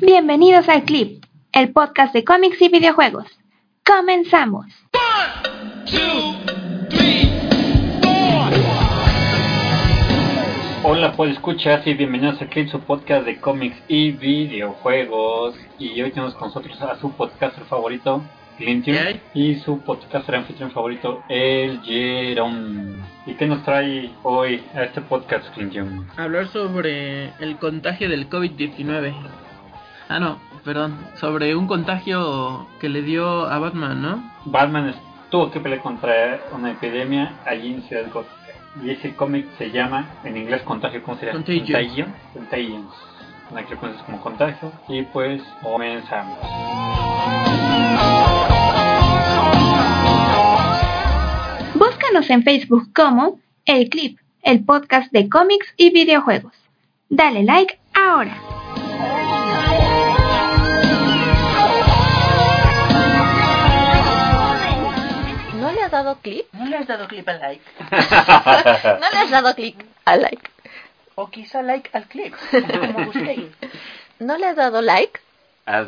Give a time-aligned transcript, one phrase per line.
[0.00, 3.26] Bienvenidos al Clip, el podcast de cómics y videojuegos.
[3.86, 4.66] ¡Comenzamos!
[10.82, 15.54] Hola, pues escuchas y bienvenidos al Clip, su podcast de cómics y videojuegos.
[15.78, 18.20] Y hoy tenemos con nosotros a su podcaster favorito,
[18.58, 18.96] Clintium,
[19.32, 22.96] y su podcaster anfitrión favorito, el Jerome.
[23.26, 26.04] ¿Y qué nos trae hoy a este podcast, Clintium?
[26.16, 29.43] Hablar sobre el contagio del COVID-19.
[30.08, 30.98] Ah, no, perdón.
[31.16, 34.32] Sobre un contagio que le dio a Batman, ¿no?
[34.44, 34.94] Batman
[35.30, 38.34] tuvo que pelear contra una epidemia allí en Ciudad Gótica.
[38.82, 41.32] Y ese cómic se llama, en inglés, Contagio, ¿cómo sería?
[41.32, 41.64] Contagion.
[41.64, 42.14] Contagion.
[42.32, 42.88] Contagion.
[43.50, 44.72] Una que conoces como Contagio.
[44.88, 46.38] Y pues, comenzamos.
[51.74, 56.52] Búscanos en Facebook como El Clip, el podcast de cómics y videojuegos.
[57.08, 58.36] Dale like ahora.
[66.04, 66.46] Dado clic?
[66.52, 67.64] ¿No le has dado clip al like?
[67.90, 70.50] ¿No le has dado clic al like?
[71.16, 73.46] O quizá like al clip, como gustéis.
[74.18, 75.20] ¿No le has dado like?
[75.66, 75.82] Ah.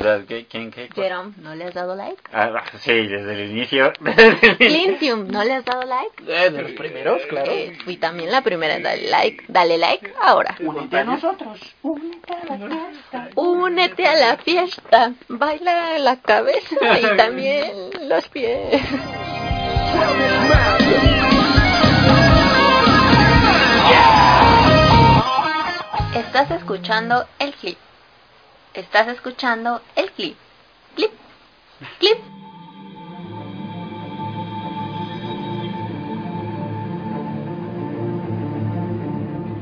[0.49, 0.71] ¿Quién?
[0.71, 0.89] ¿Qué?
[0.95, 2.19] Jerome, ¿no le has dado like?
[2.33, 3.93] Ah, sí, desde el inicio.
[4.57, 6.23] Clintium, ¿no le has dado like?
[6.25, 7.51] Eh, de los primeros, claro.
[7.51, 9.43] Eh, fui también la primera en darle like.
[9.47, 10.55] Dale like ahora.
[10.59, 11.59] Únete a nosotros.
[11.83, 13.29] Únete a la fiesta.
[13.35, 15.13] Únete a la fiesta.
[15.27, 17.69] Baila la cabeza y también
[18.09, 18.81] los pies.
[26.13, 27.77] Estás escuchando el clip.
[28.73, 30.35] Estás escuchando el clip.
[30.95, 31.11] Clip.
[31.99, 32.17] Clip.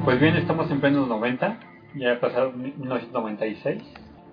[0.04, 1.60] Pues bien, estamos en plenos 90,
[1.96, 3.82] ya ha pasado 1996.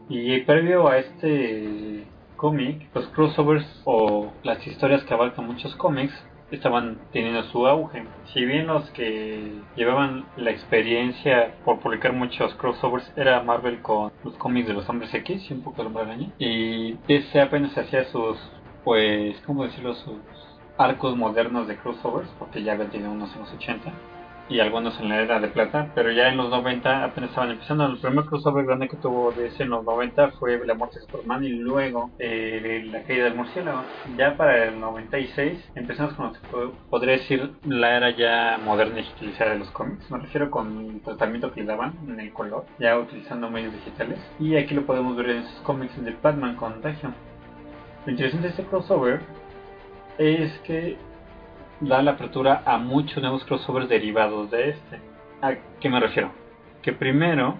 [0.09, 2.07] Y previo a este
[2.43, 6.13] cómic, los crossovers o las historias que abarcan muchos cómics
[6.51, 8.03] estaban teniendo su auge.
[8.35, 14.35] Si bien los que llevaban la experiencia por publicar muchos crossovers era Marvel con los
[14.35, 16.33] cómics de los Hombres X y un poco de Hombre Araña.
[16.41, 18.37] Y DC apenas hacía sus,
[18.83, 19.95] pues, ¿cómo decirlo?
[19.95, 20.19] Sus
[20.77, 23.93] arcos modernos de crossovers, porque ya habían tenido unos en los 80
[24.49, 27.87] y algunos en la era de plata, pero ya en los 90 apenas estaban empezando.
[27.87, 31.43] El primer crossover grande que tuvo DC en los 90 fue la muerte de Superman
[31.45, 33.93] y luego eh, la caída del murciélago.
[34.05, 39.01] Ya para el 96 empezamos con lo que po- podría decir la era ya moderna
[39.01, 40.11] y digitalizada de los cómics.
[40.11, 44.21] Me refiero con el tratamiento que le daban en el color, ya utilizando medios digitales.
[44.39, 47.15] Y aquí lo podemos ver en esos cómics de Batman Contagio.
[48.05, 49.21] Lo interesante de este crossover
[50.19, 50.99] es que
[51.82, 55.00] da la apertura a muchos nuevos crossovers derivados de este.
[55.41, 56.31] ¿A qué me refiero?
[56.81, 57.56] Que primero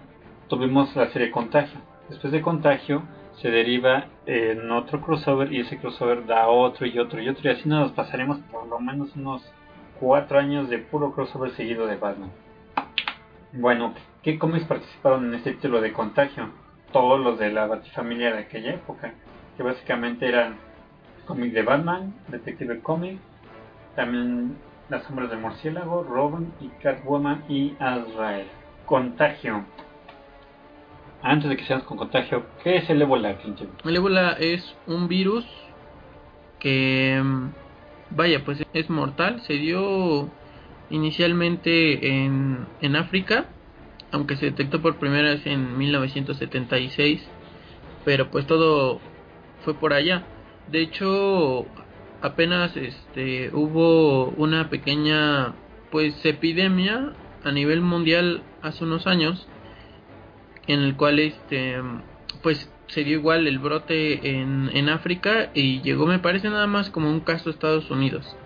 [0.49, 1.81] tuvimos la serie Contagio.
[2.09, 3.03] Después de Contagio
[3.41, 7.49] se deriva en otro crossover y ese crossover da otro y otro y otro.
[7.49, 9.43] Y así nos pasaremos por lo menos unos
[9.99, 12.31] cuatro años de puro crossover seguido de Batman.
[13.53, 16.51] Bueno, ¿qué cómics participaron en este título de Contagio?
[16.93, 19.15] Todos los de la Batifamilia de aquella época.
[19.57, 20.57] Que básicamente eran
[21.27, 23.21] cómics de Batman, Detective Comics,
[23.95, 24.57] también
[24.89, 28.47] Las sombras del murciélago, Robin y Catwoman y Azrael.
[28.87, 29.65] Contagio.
[31.23, 33.69] Antes de que seamos con contagio, ¿qué es el ébola, Clinton?
[33.85, 35.47] El ébola es un virus
[36.59, 37.47] que, mm,
[38.11, 39.41] vaya, pues es mortal.
[39.43, 40.29] Se dio
[40.91, 43.47] inicialmente en, en África,
[44.11, 47.27] aunque se detectó por primera vez en 1976,
[48.05, 49.01] pero pues todo
[49.65, 50.25] fue por allá.
[50.69, 51.67] De hecho,
[52.23, 55.55] apenas este hubo una pequeña
[55.91, 57.13] pues epidemia
[57.45, 59.47] a nivel mundial hace unos años
[60.69, 61.83] en el cual este
[62.43, 66.91] pues se dio igual el brote en, en África y llegó me parece nada más
[66.91, 68.37] como un caso a Estados Unidos.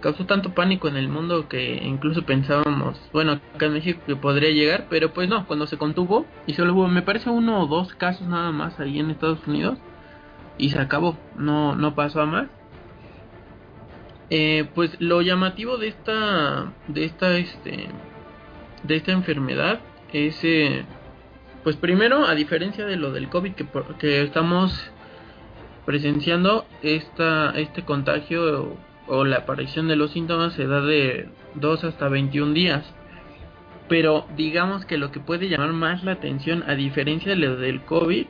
[0.00, 4.50] Causó tanto pánico en el mundo que incluso pensábamos bueno acá en México que podría
[4.50, 7.94] llegar pero pues no cuando se contuvo y solo hubo me parece uno o dos
[7.94, 9.78] casos nada más ahí en Estados Unidos
[10.58, 12.48] y se acabó no no pasó a más
[14.30, 17.88] eh, pues lo llamativo de esta de esta este
[18.82, 19.80] de esta enfermedad
[20.12, 20.84] es eh,
[21.64, 23.66] pues primero, a diferencia de lo del COVID que,
[23.98, 24.90] que estamos
[25.86, 28.76] presenciando, esta, este contagio
[29.08, 32.84] o, o la aparición de los síntomas se da de 2 hasta 21 días.
[33.88, 37.80] Pero digamos que lo que puede llamar más la atención, a diferencia de lo del
[37.80, 38.26] COVID,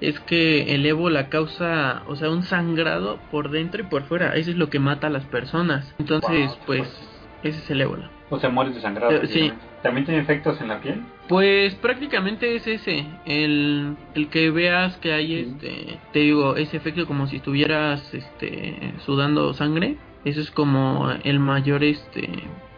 [0.00, 4.34] es que el ébola causa, o sea, un sangrado por dentro y por fuera.
[4.34, 5.94] Eso es lo que mata a las personas.
[5.98, 7.08] Entonces, Wow, pues,
[7.42, 8.10] ese es el ébola.
[8.30, 9.12] O sea, mueres desangrado.
[9.12, 9.52] Eh, sí.
[9.82, 11.02] ¿También tiene efectos en la piel?
[11.28, 17.06] Pues prácticamente es ese, el, el que veas que hay este, te digo, ese efecto
[17.06, 22.28] como si estuvieras este, sudando sangre, eso es como el mayor este,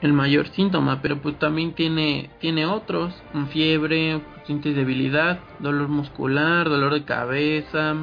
[0.03, 6.95] el mayor síntoma, pero pues también tiene, tiene otros, fiebre, sientes debilidad, dolor muscular, dolor
[6.95, 7.97] de cabeza,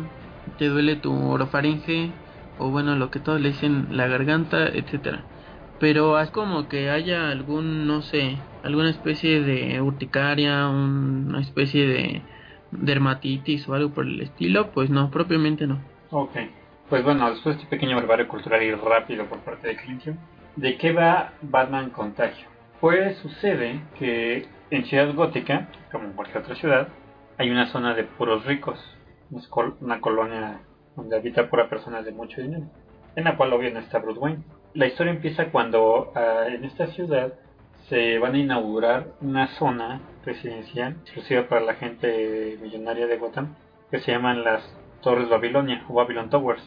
[0.57, 2.11] te duele tu orofaringe,
[2.57, 5.25] o bueno, lo que todos le dicen la garganta, etcétera
[5.83, 12.21] pero es como que haya algún, no sé, alguna especie de urticaria, una especie de
[12.71, 15.79] dermatitis o algo por el estilo, pues no, propiamente no.
[16.09, 16.37] Ok.
[16.93, 20.15] Pues bueno, después de este pequeño brevario cultural y rápido por parte de Clintio,
[20.55, 22.47] ¿de qué va Batman Contagio?
[22.79, 26.89] Pues sucede que en Ciudad Gótica, como en cualquier otra ciudad,
[27.39, 28.77] hay una zona de puros ricos,
[29.81, 30.61] una colonia
[30.95, 32.65] donde habita pura personas de mucho dinero,
[33.15, 34.43] en la cual obvio no está Bruce Wayne.
[34.75, 37.33] La historia empieza cuando ah, en esta ciudad
[37.89, 43.55] se van a inaugurar una zona residencial exclusiva para la gente millonaria de Gotham
[43.89, 44.61] que se llaman las
[45.01, 46.63] Torres Babilonia o Babylon Towers.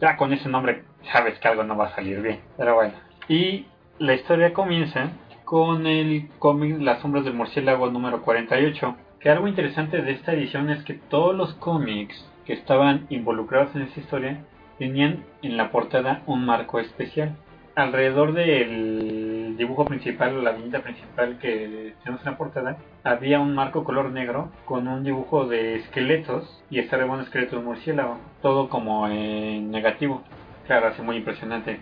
[0.00, 2.94] Ya con ese nombre sabes que algo no va a salir bien, pero bueno.
[3.28, 3.66] Y
[3.98, 5.10] la historia comienza
[5.44, 8.96] con el cómic Las sombras del murciélago número 48.
[9.18, 13.82] Que algo interesante de esta edición es que todos los cómics que estaban involucrados en
[13.82, 14.44] esta historia
[14.78, 17.34] tenían en la portada un marco especial.
[17.78, 23.84] Alrededor del dibujo principal la viñeta principal que tenemos en la portada, había un marco
[23.84, 29.06] color negro con un dibujo de esqueletos y está un esqueleto de murciélago, todo como
[29.06, 30.24] en negativo.
[30.66, 31.78] Claro, hace muy impresionante,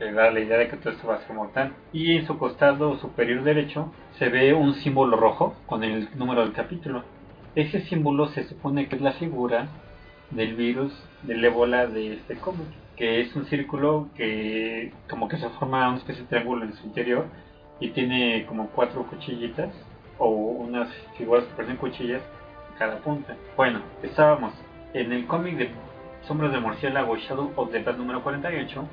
[0.00, 1.74] que da la idea de que todo esto va a ser mortal.
[1.92, 6.54] Y en su costado superior derecho se ve un símbolo rojo con el número del
[6.54, 7.04] capítulo.
[7.54, 9.68] Ese símbolo se supone que es la figura
[10.32, 12.66] del virus del ébola de este cómic,
[12.96, 16.86] que es un círculo que como que se forma una especie de triángulo en su
[16.86, 17.26] interior
[17.78, 19.70] y tiene como cuatro cuchillitas
[20.18, 22.22] o unas figuras que parecen cuchillas
[22.72, 23.36] en cada punta.
[23.56, 24.54] Bueno, estábamos
[24.94, 25.70] en el cómic de
[26.26, 28.84] Sombras de Murciélago Shadow of the Bat número 48.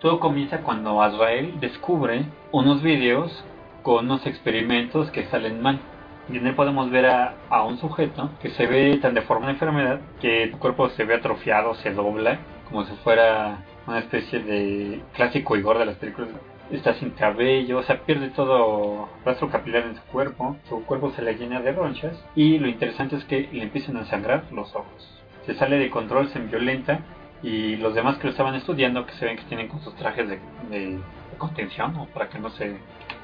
[0.00, 3.44] Todo comienza cuando Azrael descubre unos videos
[3.82, 5.80] con unos experimentos que salen mal.
[6.28, 9.52] Y en podemos ver a, a un sujeto que se ve tan de forma de
[9.52, 15.02] enfermedad que su cuerpo se ve atrofiado, se dobla, como si fuera una especie de
[15.14, 16.30] clásico Igor de las películas.
[16.70, 21.22] Está sin cabello, o sea, pierde todo rastro capilar en su cuerpo, su cuerpo se
[21.22, 25.22] le llena de ronchas y lo interesante es que le empiezan a sangrar los ojos.
[25.46, 27.00] Se sale de control, se violenta
[27.42, 30.28] y los demás que lo estaban estudiando, que se ven que tienen con sus trajes
[30.28, 30.98] de,
[31.38, 32.78] contención para que no se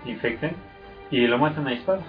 [0.05, 0.55] infecten,
[1.11, 2.05] y lo matan a disparos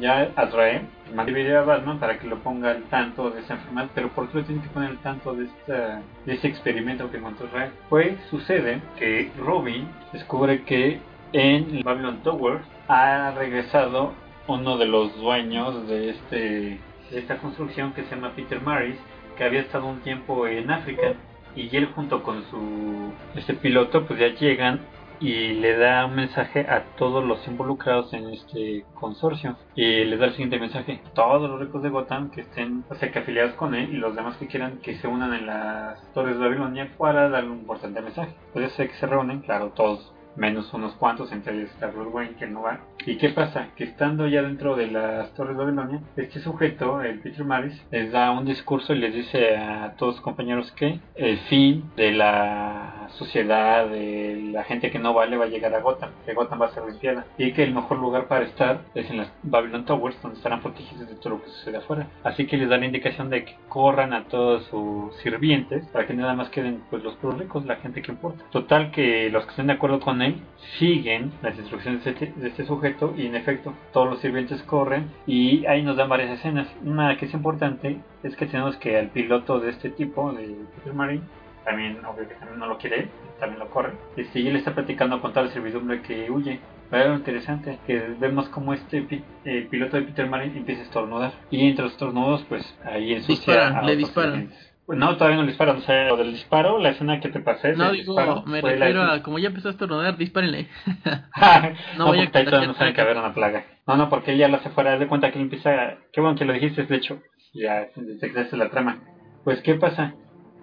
[0.00, 0.82] ya Azrael
[1.14, 4.28] manda video a Batman para que lo ponga al tanto de esa enfermedad, pero ¿por
[4.28, 7.72] qué lo tiene que poner al tanto de, esta, de ese experimento que encontró Azrael?
[7.88, 11.00] Pues sucede que Robin descubre que
[11.32, 14.12] en Babylon Tower ha regresado
[14.46, 16.36] uno de los dueños de, este,
[17.10, 18.96] de esta construcción que se llama Peter Maris,
[19.36, 21.14] que había estado un tiempo en África
[21.56, 24.80] y él junto con su este piloto pues ya llegan
[25.20, 29.56] y le da un mensaje a todos los involucrados en este consorcio.
[29.74, 31.00] Y les da el siguiente mensaje.
[31.14, 34.14] Todos los ricos de Gotham que estén o sea que afiliados con él y los
[34.14, 38.00] demás que quieran que se unan en las torres de Babilonia para darle un importante
[38.00, 38.34] mensaje.
[38.54, 42.46] Ya sé que se reúnen claro todos menos unos cuantos, entre ellos Bruce Wayne, que
[42.46, 42.80] no va.
[43.06, 43.68] ¿Y qué pasa?
[43.76, 48.10] Que estando ya dentro de las Torres de Babilonia, este sujeto, el Peter Maris, les
[48.12, 53.08] da un discurso y les dice a todos sus compañeros que el fin de la
[53.10, 56.66] sociedad, de la gente que no vale, va a llegar a Gotham, que Gotham va
[56.66, 60.20] a ser limpiada, y que el mejor lugar para estar es en las Babylon Towers,
[60.22, 62.08] donde estarán protegidos de todo lo que sucede afuera.
[62.24, 66.14] Así que les da la indicación de que corran a todos sus sirvientes para que
[66.14, 68.42] nada más queden pues los puros ricos, la gente que importa.
[68.50, 70.23] Total que los que estén de acuerdo con él
[70.78, 75.10] siguen las instrucciones de este, de este sujeto y en efecto todos los sirvientes corren
[75.26, 76.66] y ahí nos dan varias escenas.
[76.84, 80.94] Una que es importante es que tenemos que al piloto de este tipo, de Peter
[80.94, 81.22] Marine,
[81.64, 83.08] también obvio que también no lo quiere,
[83.40, 86.60] también lo corre, este, y él está platicando con tal servidumbre que huye.
[86.90, 91.32] Pero interesante, que vemos como este pi- eh, piloto de Peter Marine empieza a estornudar
[91.50, 94.32] y entre los estornudos pues ahí ensucia Disparan, a le disparan.
[94.32, 94.73] sirvientes.
[94.86, 95.76] No, todavía no le disparan.
[95.76, 97.74] O sea, lo del disparo, la escena que te pasé.
[97.74, 100.68] No, digo, disparo, me refiero a como ya empezó a estornudar, dispárenle.
[101.96, 103.64] no, porque a ahí todavía no sabe que haber una plaga.
[103.86, 105.96] No, no, porque ella lo hace fuera de cuenta que él empieza.
[106.12, 107.20] Qué bueno que lo dijiste, de hecho.
[107.54, 109.00] Ya detectaste la trama.
[109.44, 110.14] Pues, ¿qué pasa?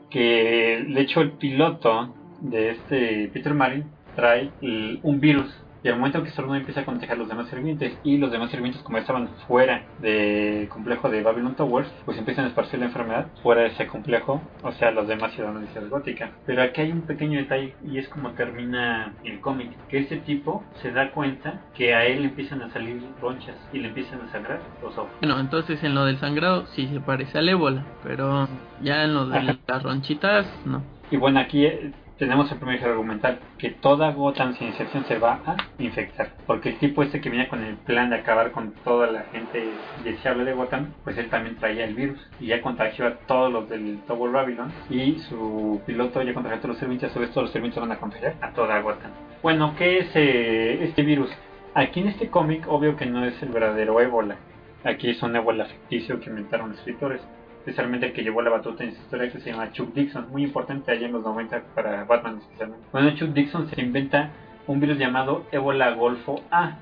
[0.09, 3.85] Que de hecho el piloto de este Peter Marin
[4.15, 5.49] trae el- un virus.
[5.83, 7.97] Y al momento que estornuda empieza a contagiar a los demás sirvientes.
[8.03, 12.47] Y los demás sirvientes, como estaban fuera del complejo de Babylon Towers, pues empiezan a
[12.49, 14.41] esparcir la enfermedad fuera de ese complejo.
[14.63, 16.31] O sea, los demás ciudadanos de Ciudad Gótica.
[16.45, 19.71] Pero aquí hay un pequeño detalle y es como termina el cómic.
[19.87, 23.87] Que este tipo se da cuenta que a él empiezan a salir ronchas y le
[23.87, 25.11] empiezan a sangrar los ojos.
[25.19, 28.47] Bueno, entonces en lo del sangrado sí se parece al ébola, pero
[28.81, 30.83] ya en lo de las ronchitas, no.
[31.11, 35.17] Y bueno, aquí eh, tenemos el primer giro argumental, que toda Gotham sin excepción se
[35.17, 36.29] va a infectar.
[36.45, 39.71] Porque el tipo este que venía con el plan de acabar con toda la gente
[40.03, 42.19] deseable de Gotham, pues él también traía el virus.
[42.39, 44.71] Y ya contagió a todos los del Tower Babylon.
[44.91, 47.81] Y su piloto ya contagió a todos los servicios, a su vez todos los servicios
[47.81, 49.09] van a contagiar a toda Gotham.
[49.41, 51.31] Bueno, ¿qué es eh, este virus?
[51.73, 54.35] Aquí en este cómic, obvio que no es el verdadero ébola.
[54.83, 57.19] Aquí es un ébola ficticio que inventaron los escritores
[57.61, 60.91] especialmente que llevó la batuta en esta historia que se llama Chuck Dixon, muy importante
[60.91, 62.85] allá en los 90 para Batman especialmente.
[62.91, 64.31] Bueno, Chuck Dixon se inventa
[64.65, 66.77] un virus llamado ébola golfo A.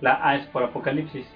[0.00, 1.26] La A es por apocalipsis,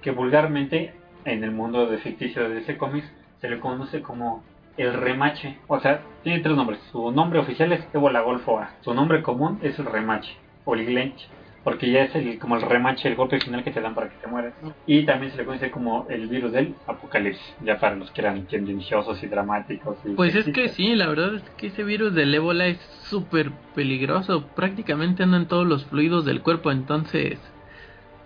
[0.00, 0.94] que vulgarmente
[1.24, 4.42] en el mundo de ficticio de ese cómics se le conoce como
[4.78, 5.58] el remache.
[5.68, 6.80] O sea, tiene tres nombres.
[6.90, 8.70] Su nombre oficial es ébola golfo A.
[8.80, 10.34] Su nombre común es el remache
[10.64, 11.28] o el glench.
[11.64, 14.16] Porque ya es el, como el remache, el golpe final que te dan para que
[14.16, 14.52] te mueras.
[14.86, 17.54] Y también se le conoce como el virus del apocalipsis.
[17.64, 19.96] Ya para los que eran tendenciosos y dramáticos.
[20.04, 23.52] y Pues es que sí, la verdad es que ese virus del ébola es súper
[23.74, 24.46] peligroso.
[24.56, 27.38] Prácticamente anda en todos los fluidos del cuerpo, entonces,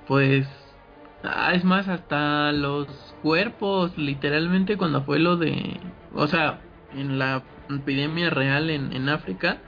[0.07, 0.49] pues,
[1.23, 2.87] ah, es más, hasta los
[3.23, 5.79] cuerpos, literalmente cuando fue lo de,
[6.15, 6.61] o sea,
[6.95, 9.59] en la epidemia real en, en África,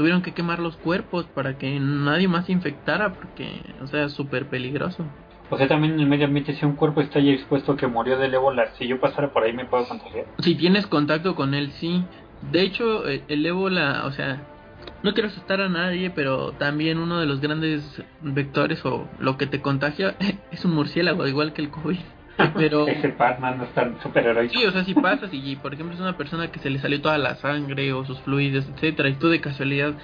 [0.00, 4.12] tuvieron que quemar los cuerpos para que nadie más se infectara, porque, o sea, es
[4.14, 5.04] súper peligroso.
[5.50, 8.16] O sea, también en el medio ambiente, si un cuerpo está ya expuesto que murió
[8.16, 10.24] del ébola, si yo pasara por ahí me puedo contagiar.
[10.38, 12.02] Si tienes contacto con él, sí.
[12.50, 14.40] De hecho, el, el ébola, o sea,
[15.02, 19.46] no quiero asustar a nadie, pero también uno de los grandes vectores o lo que
[19.46, 20.16] te contagia
[20.50, 21.98] es un murciélago, igual que el COVID.
[22.54, 24.52] Pero Ese Batman no es tan superheroico.
[24.52, 27.00] sí, o sea, si pasas y por ejemplo es una persona que se le salió
[27.00, 29.94] toda la sangre o sus fluidos, etcétera, y tú de casualidad,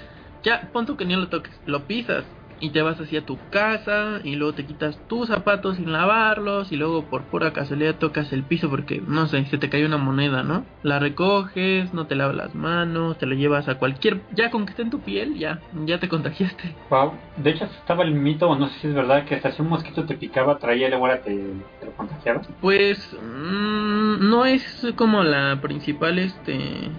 [0.43, 2.25] ya pon tú que ni lo toques, lo pisas
[2.61, 6.77] y te vas hacia tu casa y luego te quitas tus zapatos sin lavarlos y
[6.77, 10.43] luego por pura casualidad tocas el piso porque no sé, se te cayó una moneda,
[10.43, 10.65] ¿no?
[10.83, 14.71] La recoges, no te lavas las manos, te lo llevas a cualquier, ya con que
[14.71, 16.75] esté en tu piel, ya, ya te contagiaste.
[16.91, 17.13] Wow.
[17.37, 19.69] De hecho, estaba el mito, o no sé si es verdad, que hasta si un
[19.69, 21.35] mosquito te picaba, traía el ébola, te,
[21.81, 22.43] te lo contagiaba.
[22.61, 26.91] Pues mm, no es como la principal, este,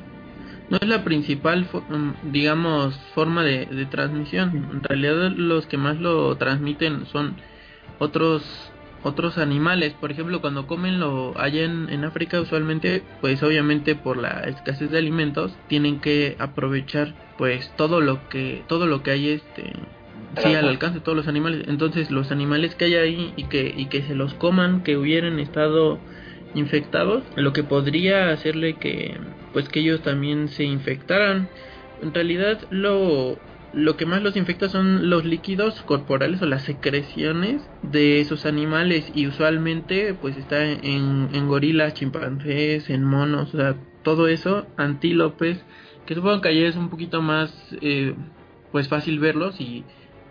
[0.70, 4.70] no es la principal, mm, digamos, forma de, de transmisión.
[4.74, 7.36] En realidad los que más lo transmiten son
[8.00, 8.44] otros
[9.04, 9.94] otros animales.
[9.94, 14.92] Por ejemplo, cuando comen lo allá en, en África usualmente, pues obviamente por la escasez
[14.92, 19.74] de alimentos tienen que aprovechar pues todo lo que todo lo que hay este
[20.38, 21.66] sí al alcance de todos los animales.
[21.68, 25.40] Entonces los animales que hay ahí y que y que se los coman, que hubieran
[25.40, 26.00] estado
[26.58, 29.18] infectados, lo que podría hacerle que
[29.54, 31.50] pues que ellos también se infectaran.
[32.02, 33.38] En realidad lo
[33.74, 39.12] lo que más los infecta son los líquidos corporales o las secreciones de esos animales
[39.14, 45.60] y usualmente pues está en, en gorilas, chimpancés, en monos, o sea, todo eso, antílopes,
[46.06, 48.16] que supongo que allí es un poquito más eh,
[48.72, 49.84] pues fácil verlos y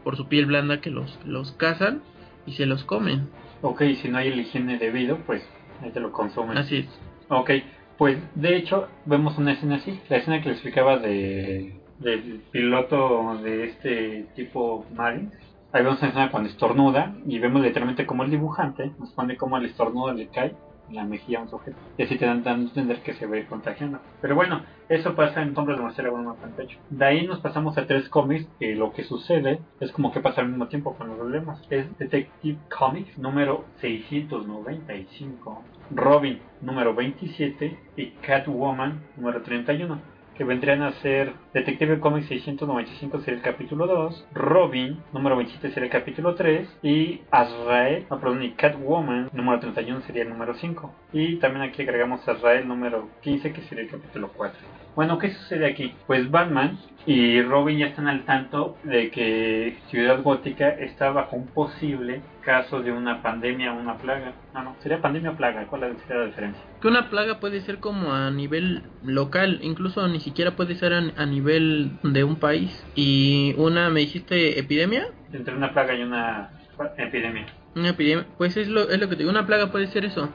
[0.03, 2.03] por su piel blanda que los, los cazan
[2.47, 3.29] y se los comen.
[3.63, 5.43] Ok, si no hay el higiene debido, pues
[5.83, 6.59] ahí te lo consumen.
[6.59, 6.87] Así es.
[7.29, 7.51] Ok,
[7.99, 13.39] pues de hecho vemos una escena así, la escena que le explicaba de del piloto
[13.43, 15.33] de este tipo Marines.
[15.73, 19.57] Ahí vemos una escena cuando estornuda y vemos literalmente como el dibujante nos pone como
[19.57, 20.55] el estornudo le cae
[20.91, 21.77] la mejilla a un sujeto.
[21.99, 24.01] Y así te dan a entender que se va a contagiando.
[24.21, 26.79] Pero bueno, eso pasa en Sombras de Marcela Bruno Campecho.
[26.91, 30.41] De ahí nos pasamos a tres cómics que lo que sucede es como que pasa
[30.41, 31.61] al mismo tiempo cuando lo leemos.
[31.71, 40.93] Es Detective Comics número 695, Robin número 27 y Catwoman número 31 que vendrían a
[40.93, 46.69] ser Detective Comics 695 sería el capítulo 2, Robin número 27 sería el capítulo 3
[46.83, 51.81] y Azrael, no, perdón, y Catwoman número 31 sería el número 5 y también aquí
[51.81, 54.55] agregamos Azrael número 15 que sería el capítulo 4.
[54.95, 55.95] Bueno, ¿qué sucede aquí?
[56.07, 61.47] Pues Batman y Robin ya están al tanto de que Ciudad Gótica está bajo un
[61.47, 64.33] posible caso de una pandemia o una plaga.
[64.55, 65.67] No, no, sería pandemia o plaga.
[65.67, 66.63] ¿Cuál sería la diferencia?
[66.81, 71.27] Que una plaga puede ser como a nivel local, incluso ni siquiera puede ser a
[71.27, 72.85] nivel de un país.
[72.95, 75.07] Y una, me dijiste, epidemia.
[75.33, 76.51] Entre una plaga y una
[76.99, 77.47] epidemia.
[77.75, 80.29] Una epidemia, pues es lo, es lo que te digo, una plaga puede ser eso.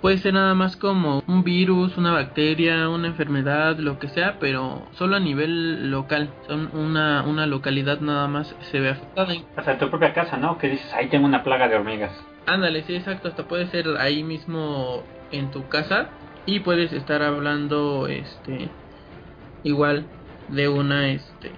[0.00, 4.88] Puede ser nada más como un virus, una bacteria, una enfermedad, lo que sea, pero
[4.92, 6.28] solo a nivel local.
[6.48, 9.32] Son una, una localidad nada más se ve afectada.
[9.56, 10.58] Hasta tu propia casa, ¿no?
[10.58, 12.12] Que dices, ahí tengo una plaga de hormigas.
[12.46, 13.28] Ándale, sí, exacto.
[13.28, 16.10] Hasta puede ser ahí mismo en tu casa
[16.46, 18.68] y puedes estar hablando, este,
[19.62, 20.06] igual
[20.48, 21.52] de una, este,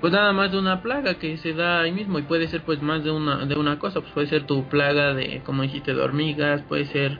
[0.00, 2.82] pues nada más de una plaga que se da ahí mismo y puede ser pues
[2.82, 6.02] más de una de una cosa pues puede ser tu plaga de como dijiste de
[6.02, 7.18] hormigas puede ser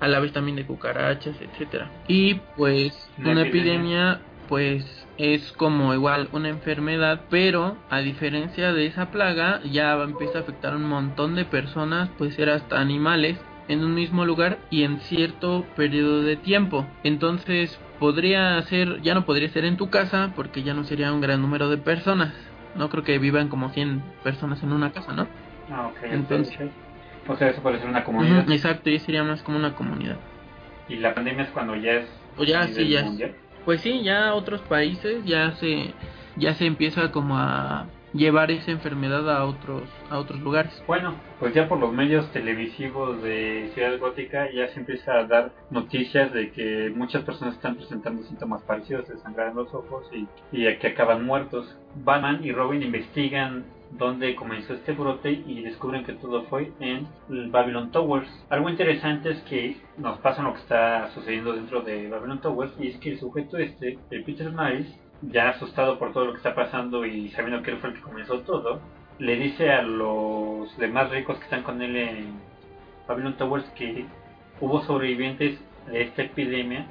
[0.00, 3.72] a la vez también de cucarachas etcétera y pues Una una, epidemia.
[3.72, 4.22] epidemia.
[4.48, 10.38] pues es como igual una enfermedad pero a diferencia de esa plaga ya va- empieza
[10.38, 14.58] a afectar a un montón de personas puede ser hasta animales en un mismo lugar
[14.70, 16.86] y en cierto periodo de tiempo.
[17.02, 21.20] Entonces podría ser, ya no podría ser en tu casa porque ya no sería un
[21.20, 22.34] gran número de personas.
[22.74, 25.26] No creo que vivan como 100 personas en una casa, ¿no?
[25.70, 25.96] Ah, ok.
[26.10, 26.70] Entonces-.
[27.28, 28.48] O sea, eso puede ser una comunidad.
[28.50, 30.16] Exacto, y sería más como una comunidad.
[30.88, 32.06] Y la pandemia es cuando ya es.
[32.36, 33.32] O ya, sí, ya es.
[33.64, 35.92] Pues sí, ya otros países ya se
[36.36, 37.86] ya se empieza como a
[38.16, 40.72] llevar esa enfermedad a otros a otros lugares.
[40.86, 45.52] Bueno, pues ya por los medios televisivos de Ciudad Gótica ya se empieza a dar
[45.70, 50.26] noticias de que muchas personas están presentando síntomas parecidos de sangrar en los ojos y,
[50.52, 51.76] y que acaban muertos.
[52.04, 57.08] Batman y Robin investigan dónde comenzó este brote y descubren que todo fue en
[57.50, 58.28] Babylon Towers.
[58.50, 62.88] Algo interesante es que nos pasa lo que está sucediendo dentro de Babylon Towers y
[62.88, 64.88] es que el sujeto este, el Peter Miles,
[65.22, 68.02] ya asustado por todo lo que está pasando y sabiendo que él fue el que
[68.02, 68.80] comenzó todo,
[69.18, 72.40] le dice a los demás ricos que están con él en
[73.08, 74.04] Babylon Towers que
[74.60, 76.86] hubo sobrevivientes de esta epidemia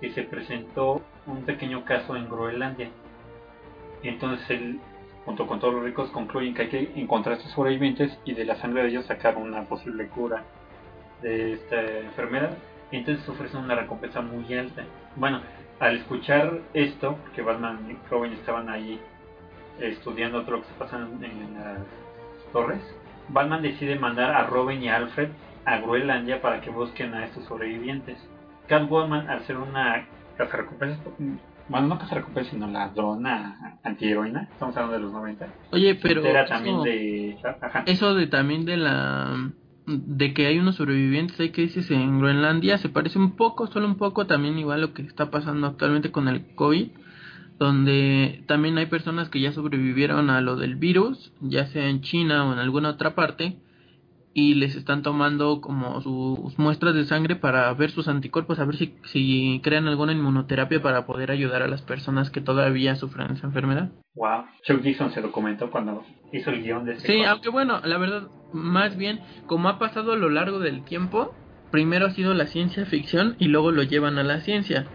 [0.00, 2.88] que se presentó un pequeño caso en Groenlandia.
[4.02, 4.80] Y entonces él,
[5.24, 8.56] junto con todos los ricos, concluyen que hay que encontrar estos sobrevivientes y de la
[8.56, 10.44] sangre de ellos sacar una posible cura
[11.22, 12.56] de esta enfermedad.
[12.90, 14.84] Y entonces ofrecen una recompensa muy alta.
[15.16, 15.40] Bueno,
[15.80, 19.00] al escuchar esto, que Batman y Robin estaban ahí
[19.80, 21.78] estudiando todo lo que está pasando en las
[22.52, 22.80] torres,
[23.28, 25.28] Batman decide mandar a Robin y a Alfred
[25.64, 28.16] a Groenlandia para que busquen a estos sobrevivientes.
[28.68, 31.00] Catwoman, al ser una cazarrecompensas,
[31.68, 36.42] bueno, no cazarrecompensas, sino ladrona antiheroína, estamos hablando de los 90, Oye, se pero entera
[36.44, 37.38] eso- también de...
[37.60, 37.82] Ajá.
[37.86, 39.50] Eso de también de la
[39.88, 43.96] de que hay unos sobrevivientes hay dices en Groenlandia se parece un poco, solo un
[43.96, 46.88] poco también igual lo que está pasando actualmente con el COVID,
[47.58, 52.44] donde también hay personas que ya sobrevivieron a lo del virus, ya sea en China
[52.44, 53.56] o en alguna otra parte,
[54.38, 58.76] y les están tomando como sus muestras de sangre para ver sus anticuerpos, a ver
[58.76, 63.48] si, si crean alguna inmunoterapia para poder ayudar a las personas que todavía sufren esa
[63.48, 63.90] enfermedad.
[64.14, 64.44] Wow.
[64.62, 68.28] Chuck Dixon se documentó cuando hizo el guion de este Sí, aunque bueno, la verdad,
[68.52, 71.34] más bien, como ha pasado a lo largo del tiempo,
[71.72, 74.86] primero ha sido la ciencia ficción y luego lo llevan a la ciencia.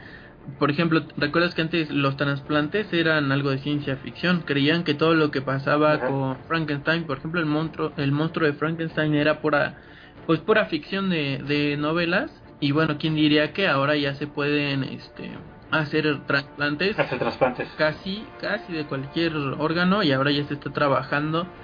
[0.60, 4.42] Por ejemplo, ¿recuerdas que antes los trasplantes eran algo de ciencia ficción?
[4.44, 6.08] Creían que todo lo que pasaba Ajá.
[6.08, 9.82] con Frankenstein, por ejemplo, el monstruo, el monstruo de Frankenstein era pura,
[10.26, 12.44] pues pura ficción de, de novelas.
[12.60, 15.38] Y bueno, ¿quién diría que ahora ya se pueden, este,
[15.72, 16.98] hacer trasplantes?
[17.00, 17.70] Hace trasplantes.
[17.78, 21.56] casi, casi de cualquier órgano y ahora ya se está trabajando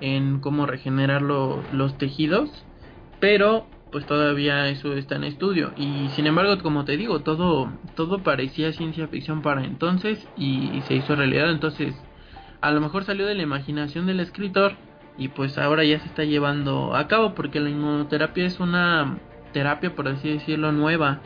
[0.00, 2.68] en cómo regenerar lo- los tejidos,
[3.18, 5.72] pero pues todavía eso está en estudio.
[5.74, 10.82] Y sin embargo como te digo todo todo parecía ciencia ficción para entonces y, y
[10.82, 11.50] se hizo realidad.
[11.50, 11.94] Entonces
[12.60, 14.74] a lo mejor salió de la imaginación del escritor
[15.16, 19.16] y pues ahora ya se está llevando a cabo porque la inmunoterapia es una
[19.54, 21.22] terapia por así decirlo nueva.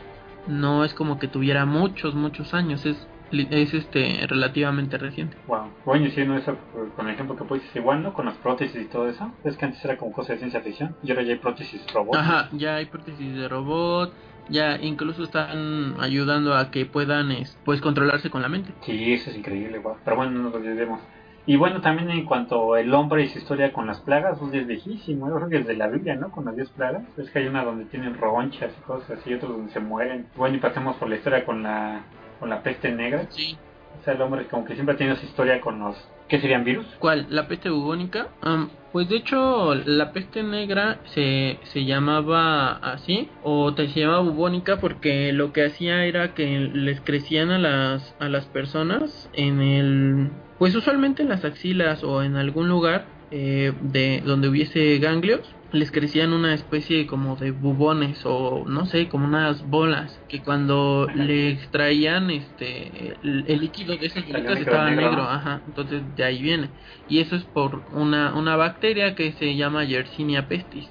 [0.47, 2.85] No es como que tuviera muchos muchos años.
[2.85, 5.71] Es es este relativamente reciente Wow.
[5.85, 8.13] Bueno, diciendo eso eh, con el ejemplo que pusiste igual, ¿no?
[8.13, 9.31] Con las prótesis y todo eso.
[9.43, 12.15] Es que antes era como cosa de ciencia ficción y ahora ya hay prótesis robot.
[12.15, 14.13] Ajá, ya hay prótesis de robot,
[14.49, 18.73] ya incluso están ayudando a que puedan es, pues controlarse con la mente.
[18.81, 19.97] Sí, eso es increíble, wow.
[20.03, 20.99] Pero bueno, no nos olvidemos.
[21.45, 24.67] Y bueno, también en cuanto el hombre y su historia con las plagas, pues es
[24.67, 25.27] viejísimo.
[25.27, 26.29] Yo creo que desde la Biblia, ¿no?
[26.29, 27.03] Con las 10 plagas.
[27.17, 30.27] Es que hay una donde tienen ronchas y cosas así, otros donde se mueren.
[30.35, 32.03] Bueno, y pasemos por la historia con la,
[32.41, 33.27] con la peste negra.
[33.29, 33.55] Sí.
[33.99, 35.95] O sea, el hombre como que siempre ha tenido esa historia con los...
[36.27, 36.87] ¿Qué serían virus?
[36.97, 37.27] ¿Cuál?
[37.29, 38.29] ¿La peste bubónica?
[38.41, 44.21] Am, pues de hecho la peste negra se, se llamaba así o te se llamaba
[44.21, 49.61] bubónica porque lo que hacía era que les crecían a las, a las personas en
[49.61, 50.31] el...
[50.57, 55.91] Pues usualmente en las axilas o en algún lugar eh, de donde hubiese ganglios les
[55.91, 61.49] crecían una especie como de bubones o no sé, como unas bolas que cuando le
[61.51, 66.69] extraían este el, el líquido de esas bolitas estaba negro, ajá, entonces de ahí viene.
[67.07, 70.89] Y eso es por una una bacteria que se llama Yersinia pestis.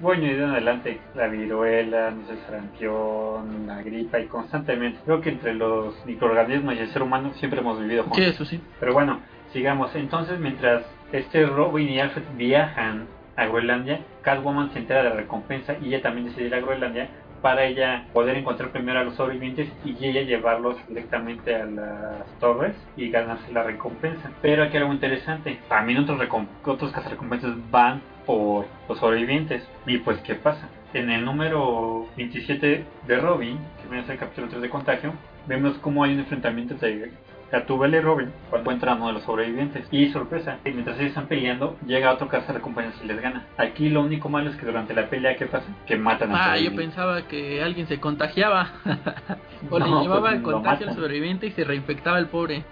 [0.00, 5.00] Bueno, y de en adelante, la viruela, no sé, sarampión, la gripa, y constantemente.
[5.04, 8.26] Creo que entre los microorganismos y el ser humano siempre hemos vivido Sí, juntos.
[8.26, 8.60] eso sí.
[8.80, 9.20] Pero bueno,
[9.52, 9.94] sigamos.
[9.94, 15.76] Entonces, mientras este Robin y Alfred viajan a Groenlandia, Catwoman se entera de la recompensa
[15.80, 17.08] y ella también decide ir a Groenlandia
[17.44, 22.74] para ella poder encontrar primero a los sobrevivientes y ella llevarlos directamente a las torres
[22.96, 24.30] y ganarse la recompensa.
[24.40, 25.58] Pero aquí algo interesante.
[25.68, 26.18] También otros,
[26.64, 29.62] otros cazarrecompensas van por los sobrevivientes.
[29.86, 30.70] Y pues, ¿qué pasa?
[30.94, 35.12] En el número 27 de Robin, que viene a ser el capítulo 3 de Contagio,
[35.46, 37.10] vemos cómo hay un enfrentamiento entre
[37.54, 39.86] Gatúbela y Robin cuando encuentran a uno de los sobrevivientes.
[39.92, 43.44] Y sorpresa, y mientras ellos están peleando, llega otro cazarrecompensas y les gana.
[43.56, 45.66] Aquí lo único malo es que durante la pelea, ¿qué pasa?
[45.86, 48.72] Que matan a Ah, yo pensaba que alguien se contagiaba.
[49.70, 52.64] o No, le llevaba pues, el lo contagio al sobreviviente y se reinfectaba el pobre.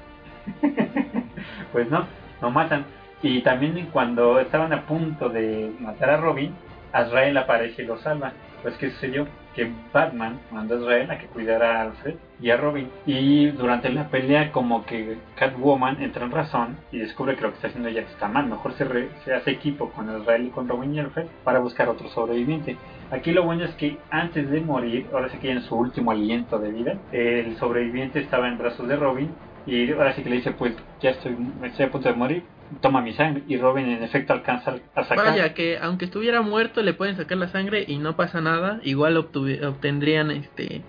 [1.73, 2.05] pues no,
[2.41, 2.85] lo matan.
[3.23, 6.53] Y también cuando estaban a punto de matar a Robin,
[6.93, 8.33] Azrael aparece y lo salva.
[8.63, 9.29] Pues ¿qué sucedió?
[9.55, 12.89] Que Batman mandó a Azrael a que cuidara a Alfred y a Robin.
[13.07, 17.57] Y durante la pelea como que Catwoman entra en razón y descubre que lo que
[17.57, 18.47] está haciendo ella está mal.
[18.47, 18.87] Mejor se,
[19.25, 22.77] se hace equipo con Azrael y con Robin y Alfred para buscar otro sobreviviente.
[23.11, 26.59] Aquí lo bueno es que antes de morir, ahora sí que en su último aliento
[26.59, 29.31] de vida, el sobreviviente estaba en brazos de Robin
[29.67, 32.43] y ahora sí que le dice, pues ya estoy, estoy a punto de morir,
[32.81, 33.43] toma mi sangre.
[33.49, 35.25] Y Robin en efecto alcanza a sacar...
[35.27, 39.17] Vaya, que aunque estuviera muerto le pueden sacar la sangre y no pasa nada, igual
[39.17, 40.83] obtendrían este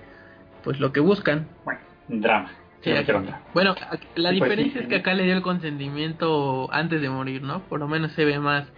[0.64, 1.48] pues lo que buscan.
[1.66, 2.52] Bueno, drama.
[2.82, 3.12] Sí, aquí-.
[3.54, 3.76] Bueno,
[4.16, 5.02] la Sí, pues, diferencia sí, es que sí.
[5.02, 7.62] acá le dio el consentimiento antes de morir, ¿no?
[7.64, 8.72] Por lo menos se ve más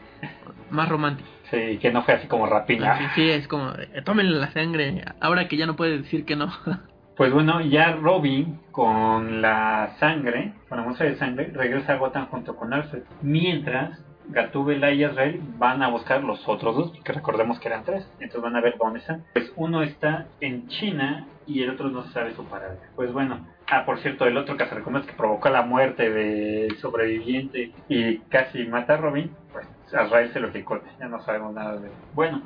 [0.69, 1.29] más romántico.
[1.51, 2.93] Sí, que no fue así como rapiña.
[2.93, 6.51] Así, sí, es como, tómenle la sangre, ahora que ya no puede decir que no.
[7.15, 12.28] Pues bueno, ya Robin con la sangre, con la muestra de sangre, regresa a Gotham
[12.28, 13.04] junto con Alfred.
[13.21, 18.06] Mientras Gatúbela y Azrael van a buscar los otros dos, que recordemos que eran tres.
[18.19, 19.23] Entonces van a ver dónde están.
[19.34, 22.82] Pues uno está en China y el otro no se sabe su paradero.
[22.95, 28.17] Pues bueno, ah, por cierto, el otro cazarrecompensas que provocó la muerte del sobreviviente y
[28.30, 30.89] casi mata a Robin, pues Azrael se lo jicote.
[30.99, 31.93] Ya no sabemos nada de él.
[32.13, 32.41] Bueno,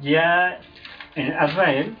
[0.00, 0.58] ya
[1.14, 1.94] eh, Azrael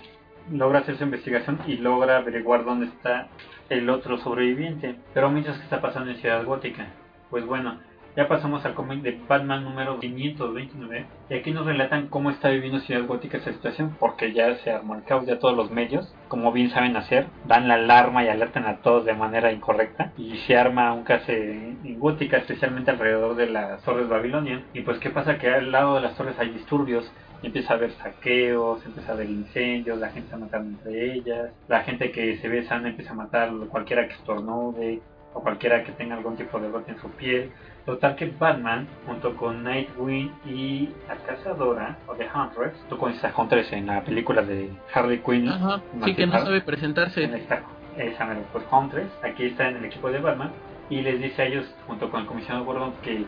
[0.50, 3.28] logra hacer su investigación y logra averiguar dónde está
[3.68, 4.96] el otro sobreviviente.
[5.14, 6.86] Pero mientras que está pasando en Ciudad Gótica.
[7.30, 7.78] Pues bueno,
[8.16, 12.80] ya pasamos al cómic de Batman número 529 y aquí nos relatan cómo está viviendo
[12.80, 16.52] Ciudad Gótica esa situación porque ya se armó el caos, ya todos los medios, como
[16.52, 20.56] bien saben hacer, dan la alarma y alertan a todos de manera incorrecta y se
[20.56, 25.38] arma un caso en Gótica, especialmente alrededor de las torres Babilonia y pues qué pasa
[25.38, 27.10] que al lado de las torres hay disturbios
[27.42, 31.80] empieza a haber saqueos, empieza a haber incendios, la gente se matando entre ellas, la
[31.80, 35.00] gente que se ve sana empieza a matar a cualquiera que estornude
[35.34, 37.50] o cualquiera que tenga algún tipo de brote en su piel.
[37.84, 43.72] Total que Batman, junto con Nightwing y la cazadora, o The Huntress, junto con Huntress
[43.72, 47.24] en la película de Harley Quinn, Ajá, sí que no sabe en presentarse.
[47.24, 47.62] esta,
[47.96, 50.52] esa pues Huntress, aquí está en el equipo de Batman,
[50.90, 53.24] y les dice a ellos, junto con el comisionado Gordon, que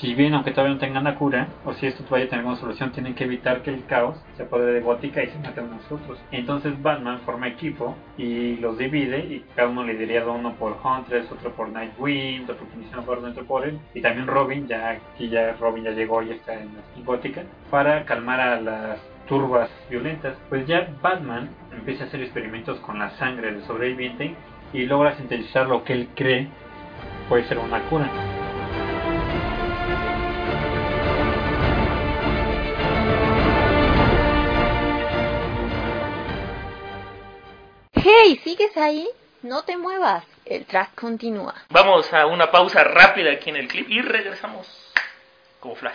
[0.00, 2.92] si bien aunque todavía no tengan la cura, o si esto todavía tiene alguna solución,
[2.92, 6.18] tienen que evitar que el caos se apodere de Gótica y se unos a otros.
[6.32, 11.52] Entonces Batman forma equipo y los divide, y cada uno lideraría uno por Huntress, otro
[11.52, 15.56] por Nightwing, otro por comisionado Gordon, otro por él, y también Robin, ya aquí ya
[15.60, 20.36] Robin ya llegó y está en, en Gótica, para calmar a las turbas violentas.
[20.48, 24.34] Pues ya Batman empieza a hacer experimentos con la sangre del sobreviviente
[24.72, 26.48] y logra sintetizar lo que él cree
[27.28, 28.08] puede ser una cura.
[38.28, 39.08] Hey, ¿sigues ahí?
[39.42, 40.24] No te muevas.
[40.44, 41.54] El track continúa.
[41.70, 44.66] Vamos a una pausa rápida aquí en el clip y regresamos
[45.60, 45.94] como flash.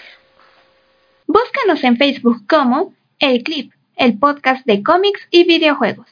[1.28, 6.08] Búscanos en Facebook como El Clip, el podcast de cómics y videojuegos.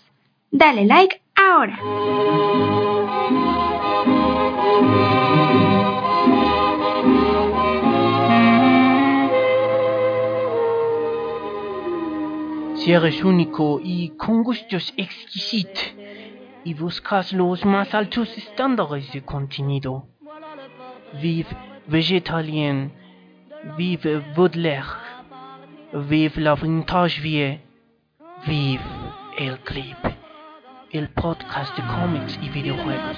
[0.51, 1.79] Dale like ahora.
[12.75, 15.93] Si eres único y con gustos exquisitos
[16.69, 20.05] y buscas los más altos estándares de contenido,
[21.19, 21.49] vive
[21.87, 22.93] Vegetalien,
[23.75, 24.85] vive Baudelaire,
[25.93, 27.59] vive la vintage vie,
[28.45, 28.83] vive
[29.39, 29.97] el clip,
[30.91, 33.17] el podcast de cómics y videojuegos.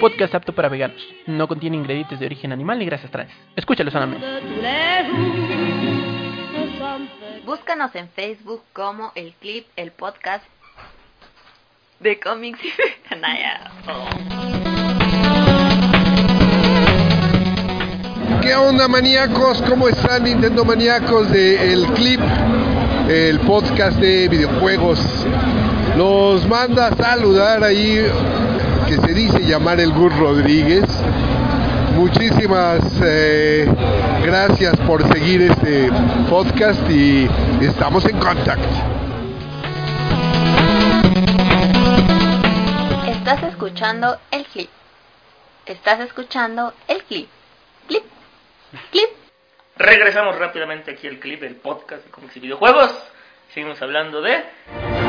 [0.00, 1.00] podcast apto para veganos.
[1.26, 3.30] No contiene ingredientes de origen animal ni grasas trans.
[3.54, 4.26] Escúchalo solamente.
[7.44, 10.44] Búscanos en Facebook como el clip, el podcast
[11.98, 13.70] de cómics y Naya.
[18.42, 19.62] ¿Qué onda maníacos?
[19.62, 22.20] ¿Cómo están Nintendo maníacos de El Clip,
[23.08, 25.00] el podcast de videojuegos?
[25.96, 28.06] Nos manda a saludar ahí
[28.86, 30.84] que se dice llamar el Gus Rodríguez.
[31.96, 33.66] Muchísimas eh,
[34.30, 35.90] gracias por seguir este
[36.28, 37.28] podcast y
[37.60, 38.68] estamos en contacto.
[43.08, 44.70] Estás escuchando el clip.
[45.66, 47.28] Estás escuchando el clip.
[47.88, 48.04] Clip.
[48.92, 49.10] Clip.
[49.76, 52.94] Regresamos rápidamente aquí al clip, el podcast de cómics y videojuegos.
[53.52, 54.99] Seguimos hablando de.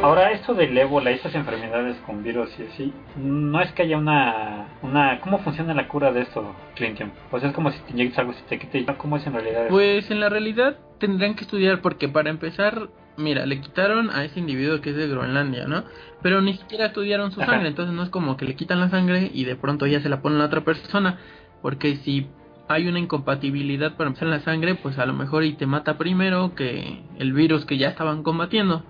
[0.00, 4.68] Ahora, esto del ébola, estas enfermedades con virus y así, no es que haya una.
[4.80, 7.10] una ¿Cómo funciona la cura de esto, Clinton?
[7.32, 9.66] Pues es como si te inyectas algo, si te quita, ¿cómo es en realidad?
[9.68, 14.38] Pues en la realidad tendrían que estudiar porque para empezar, mira, le quitaron a ese
[14.38, 15.82] individuo que es de Groenlandia, ¿no?
[16.22, 17.52] Pero ni siquiera estudiaron su Ajá.
[17.52, 20.08] sangre, entonces no es como que le quitan la sangre y de pronto ya se
[20.08, 21.18] la ponen a otra persona,
[21.60, 22.28] porque si
[22.68, 25.98] hay una incompatibilidad para empezar en la sangre, pues a lo mejor y te mata
[25.98, 28.84] primero que el virus que ya estaban combatiendo.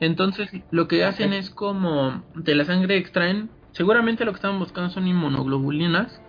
[0.00, 4.90] Entonces, lo que hacen es como de la sangre extraen, seguramente lo que estaban buscando
[4.90, 6.20] son inmunoglobulinas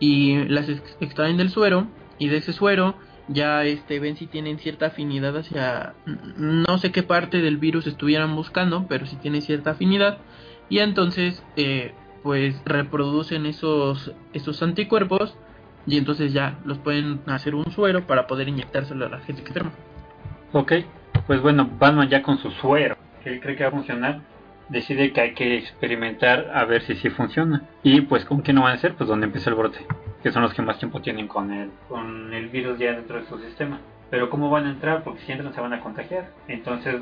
[0.00, 2.94] y las ex- extraen del suero y de ese suero
[3.26, 5.94] ya este ven si tienen cierta afinidad hacia
[6.36, 10.18] no sé qué parte del virus estuvieran buscando, pero si tiene cierta afinidad.
[10.70, 15.36] Y entonces eh, pues reproducen esos esos anticuerpos
[15.86, 19.48] y entonces ya los pueden hacer un suero para poder inyectárselo a la gente que
[19.48, 19.72] enferma.
[20.52, 20.72] Ok,
[21.26, 22.96] pues bueno, Batman ya con su suero,
[23.28, 24.20] que él cree que va a funcionar,
[24.70, 27.62] decide que hay que experimentar a ver si sí funciona.
[27.82, 29.78] Y pues con qué no van a ser, pues donde empieza el brote,
[30.22, 33.26] que son los que más tiempo tienen con el, con el virus ya dentro de
[33.26, 33.80] su sistema.
[34.10, 35.04] Pero ¿cómo van a entrar?
[35.04, 36.30] Porque si entran se van a contagiar.
[36.48, 36.96] Entonces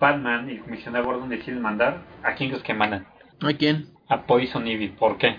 [0.00, 3.06] Batman y el comisionado Gordon deciden mandar, ¿a quién crees que mandan?
[3.42, 3.88] ¿A quién?
[4.08, 5.36] A Poison Ivy, ¿por qué?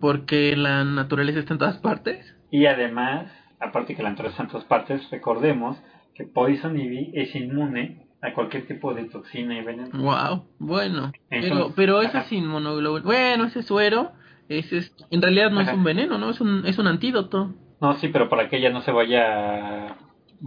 [0.00, 2.36] Porque la naturaleza está en todas partes.
[2.50, 5.80] Y además, aparte que la naturaleza está en todas partes, recordemos
[6.14, 9.90] que Poison Ivy es inmune a cualquier tipo de toxina y veneno.
[9.92, 11.12] Wow, bueno.
[11.28, 13.04] pero Entonces, pero ese sin monoglobulina.
[13.04, 14.12] Bueno, ese suero,
[14.48, 16.30] ese es, en realidad no es un veneno, ¿no?
[16.30, 17.52] Es un, es un antídoto.
[17.80, 19.96] No, sí, pero para que ella no se vaya a,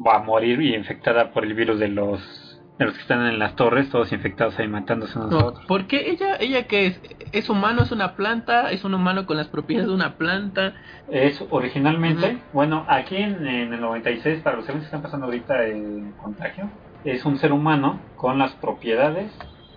[0.05, 2.41] a morir y infectada por el virus de los
[2.79, 5.65] de los que están en las torres, todos infectados ahí matándose unos a No, otros.
[5.65, 7.01] ¿Por qué ella, ella qué es?
[7.31, 7.83] ¿Es humano?
[7.83, 8.69] ¿Es una planta?
[8.71, 10.73] ¿Es un humano con las propiedades de una planta?
[11.09, 15.63] Es originalmente, bueno, aquí en, en el 96, para los eventos que están pasando ahorita
[15.65, 16.69] el contagio,
[17.05, 19.31] es un ser humano con las propiedades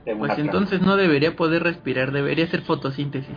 [0.05, 0.41] de una Pues planta.
[0.43, 3.37] entonces no debería poder respirar, debería hacer fotosíntesis.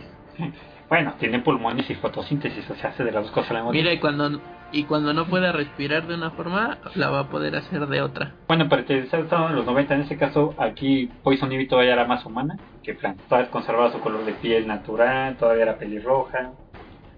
[0.88, 3.62] Bueno, tiene pulmones y fotosíntesis, o sea, hace de las dos cosas la.
[3.64, 4.40] Mira, y cuando,
[4.72, 8.34] y cuando no pueda respirar de una forma, la va a poder hacer de otra.
[8.48, 12.04] Bueno, pero te estaba en los 90, en ese caso, aquí Poison Ivy todavía era
[12.04, 13.16] más humana que Plan.
[13.28, 16.52] Todavía conservaba su color de piel natural, todavía era pelirroja,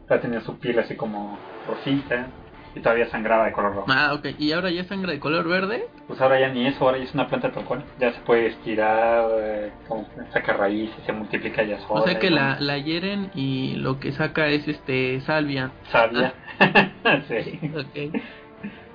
[0.06, 2.26] todavía tenía su piel así como rosita
[2.74, 3.86] y todavía sangraba de color rojo.
[3.88, 4.26] Ah, ok.
[4.38, 5.86] ¿Y ahora ya sangra de color verde?
[6.06, 7.84] Pues ahora ya ni eso, ahora ya es una planta tal cual.
[7.98, 12.00] Ya se puede estirar, eh, como saca raíces, se multiplica ya sola.
[12.00, 15.70] O sea que la, la hieren y lo que saca es este salvia.
[15.90, 16.34] Sabia.
[17.28, 17.60] sí.
[17.74, 18.20] Ok.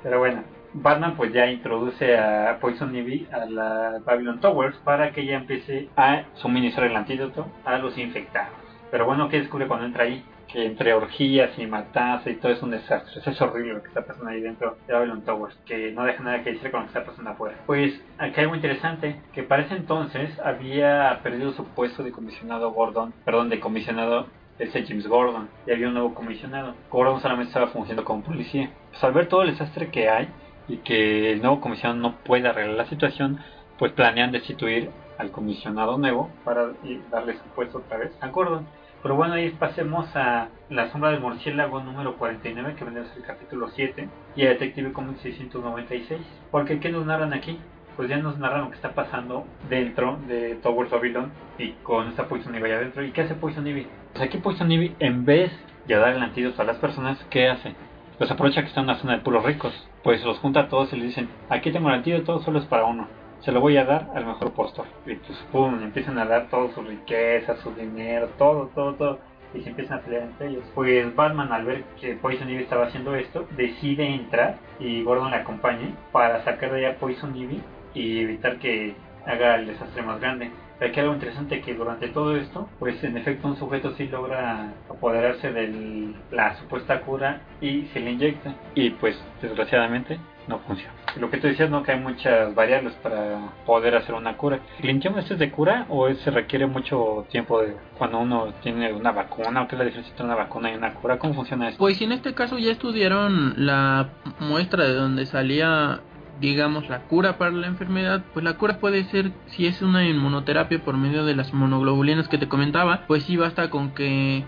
[0.02, 5.22] Pero bueno, Batman pues ya introduce a Poison Ivy a la Babylon Towers para que
[5.22, 8.54] ella empiece a suministrar el antídoto a los infectados.
[8.92, 10.24] Pero bueno, ¿qué descubre cuando entra ahí?
[10.52, 13.20] Que entre orgías y matanza y todo es un desastre.
[13.20, 16.24] Eso es horrible lo que está pasando ahí dentro de Babylon Towers, que no deja
[16.24, 17.58] nada que decir con lo que está pasando afuera.
[17.68, 22.72] Pues aquí hay algo interesante, que para ese entonces había perdido su puesto de comisionado
[22.72, 24.28] Gordon, perdón, de comisionado
[24.60, 26.76] ese James Gordon y había un nuevo comisionado.
[26.92, 28.72] Gordon solamente estaba fungiendo como policía.
[28.92, 30.30] Pues al ver todo el desastre que hay
[30.68, 33.40] y que el nuevo comisionado no puede arreglar la situación,
[33.78, 36.70] pues planean destituir al comisionado nuevo para
[37.12, 38.68] darle su puesto otra vez a Gordon.
[39.02, 43.18] Pero bueno, ahí pasemos a La sombra del murciélago número 49, que vendrá a ser
[43.18, 46.20] el capítulo 7, y a Detective Comics 696.
[46.52, 47.60] Porque, ¿qué nos narran aquí?
[47.96, 52.28] Pues ya nos narran lo que está pasando dentro de Towers Babylon y con esta
[52.28, 53.04] Poison Ivy adentro.
[53.04, 53.88] ¿Y qué hace Poison Ivy?
[54.14, 55.52] Pues aquí Poison Ivy, en vez
[55.88, 57.76] de dar el antídoto a las personas, ¿qué hace?
[58.18, 59.74] Pues aprovecha que está en una zona de puros ricos.
[60.04, 62.86] Pues los junta a todos y les dicen, aquí tengo el antídoto, solo es para
[62.86, 63.08] uno.
[63.42, 64.86] Se lo voy a dar al mejor postor.
[65.06, 69.20] Y pues pum, empiezan a dar toda su riqueza, su dinero, todo, todo, todo.
[69.54, 70.64] Y se empiezan a pelear entre ellos.
[70.76, 75.38] Pues Batman al ver que Poison Ivy estaba haciendo esto, decide entrar y Gordon le
[75.38, 77.62] acompañe para sacar de allá Poison Ivy
[77.94, 78.94] y evitar que
[79.26, 80.52] haga el desastre más grande.
[80.82, 85.52] Aquí algo interesante que durante todo esto, pues en efecto un sujeto sí logra apoderarse
[85.52, 88.54] de la supuesta cura y se le inyecta.
[88.76, 90.94] Y pues desgraciadamente no funciona.
[91.20, 91.84] Lo que tú decías, ¿no?
[91.84, 94.60] Que hay muchas variables para poder hacer una cura.
[94.82, 99.12] ¿El este es de cura o se requiere mucho tiempo de cuando uno tiene una
[99.12, 99.64] vacuna?
[99.64, 101.18] ¿O qué es la diferencia entre una vacuna y una cura?
[101.18, 101.80] ¿Cómo funciona esto?
[101.80, 106.02] Pues en este caso ya estudiaron la muestra de donde salía
[106.40, 110.80] digamos la cura para la enfermedad, pues la cura puede ser si es una inmunoterapia
[110.80, 114.46] por medio de las monoglobulinas que te comentaba, pues sí basta con que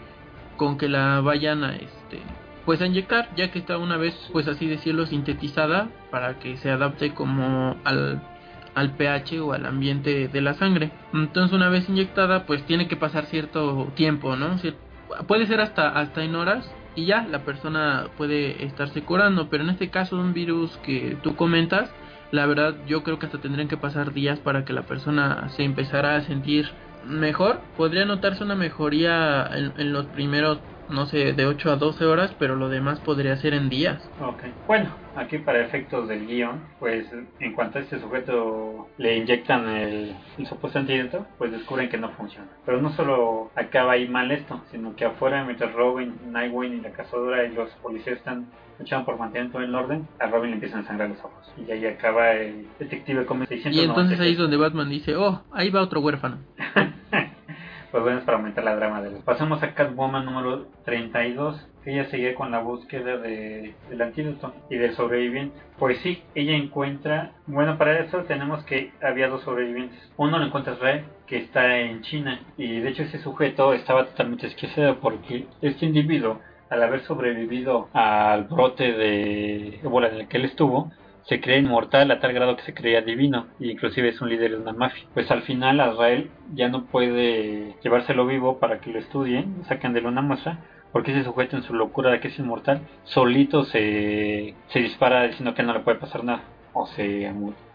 [0.55, 2.21] con que la vayan a este
[2.65, 6.69] pues a inyectar, ya que está una vez, pues así decirlo, sintetizada para que se
[6.69, 8.21] adapte como al,
[8.75, 10.91] al pH o al ambiente de la sangre.
[11.13, 14.55] Entonces una vez inyectada, pues tiene que pasar cierto tiempo, ¿no?
[15.27, 19.71] Puede ser hasta, hasta en horas y ya la persona puede estarse curando, pero en
[19.71, 21.89] este caso un virus que tú comentas,
[22.31, 25.63] la verdad yo creo que hasta tendrían que pasar días para que la persona se
[25.63, 26.69] empezara a sentir
[27.05, 27.59] mejor.
[27.75, 30.59] Podría notarse una mejoría en los primeros
[30.91, 34.01] no sé, de 8 a 12 horas, pero lo demás podría ser en días.
[34.21, 34.43] Ok.
[34.67, 37.07] Bueno, aquí para efectos del guion, pues
[37.39, 40.15] en cuanto a este sujeto le inyectan el,
[40.47, 42.49] supuesto antídoto, pues descubren que no funciona.
[42.65, 46.91] Pero no solo acaba ahí mal esto, sino que afuera, mientras Robin, Nightwing y la
[46.91, 48.47] cazadora y los policías están
[48.79, 51.53] luchando por mantener todo el orden, a Robin le empiezan a sangrar los ojos.
[51.57, 53.79] Y ahí acaba el detective como 600.
[53.79, 56.37] Y entonces ahí es donde Batman dice, oh, ahí va otro huérfano.
[57.91, 59.21] pues bueno, es para aumentar la drama de los.
[59.23, 64.77] Pasamos a Catwoman número 32, que ella seguía con la búsqueda de, del antídoto y
[64.77, 65.59] del sobreviviente.
[65.77, 69.99] Pues sí, ella encuentra, bueno, para eso tenemos que había dos sobrevivientes.
[70.15, 74.47] Uno lo encuentra Israel, que está en China, y de hecho ese sujeto estaba totalmente
[74.47, 80.45] esquecido porque este individuo, al haber sobrevivido al brote de ébola en el que él
[80.45, 80.91] estuvo,
[81.23, 84.51] se cree inmortal a tal grado que se creía divino e inclusive es un líder
[84.51, 85.05] de una mafia.
[85.13, 89.99] Pues al final Azrael ya no puede llevárselo vivo para que lo estudien, saquen de
[89.99, 90.59] él una muestra,
[90.91, 95.53] porque ese sujeto en su locura de que es inmortal, solito se, se dispara diciendo
[95.53, 96.43] que no le puede pasar nada.
[96.73, 97.27] O se,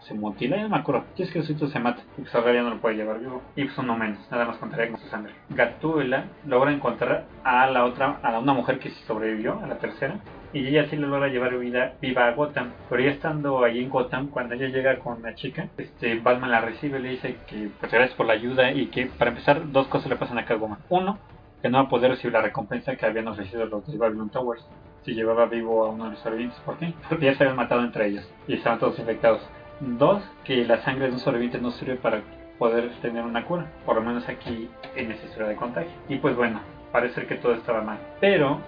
[0.07, 1.05] se mutila, ya no me acuerdo.
[1.15, 2.01] Si es que el sujeto se mata.
[2.17, 3.41] Y pues Azrael ya no lo puede llevar vivo.
[3.55, 5.33] Y pues uno menos, nada más contaría con su sangre.
[5.49, 10.19] Gatúbela logra encontrar a la otra, a una mujer que sobrevivió, a la tercera,
[10.53, 12.71] y ella sí le logra llevar vida, viva a Gotham.
[12.89, 16.61] Pero ya estando ahí en Gotham, cuando ella llega con la chica, este Batman la
[16.61, 20.09] recibe le dice que pues gracias por la ayuda y que para empezar dos cosas
[20.09, 20.79] le pasan a Catwoman.
[20.89, 21.19] Uno,
[21.61, 24.65] que no va a poder recibir la recompensa que habían ofrecido los de Babylon Towers
[25.03, 26.59] si llevaba vivo a uno de los sobrevivientes.
[26.61, 26.93] ¿Por qué?
[27.07, 29.41] Porque ya se habían matado entre ellos y estaban todos infectados.
[29.79, 32.21] Dos, que la sangre de un sobreviviente no sirve para
[32.57, 35.91] poder tener una cura, por lo menos aquí en esta historia de contagio.
[36.09, 36.59] Y pues bueno,
[36.91, 37.99] parece que todo estaba mal.
[38.19, 38.59] Pero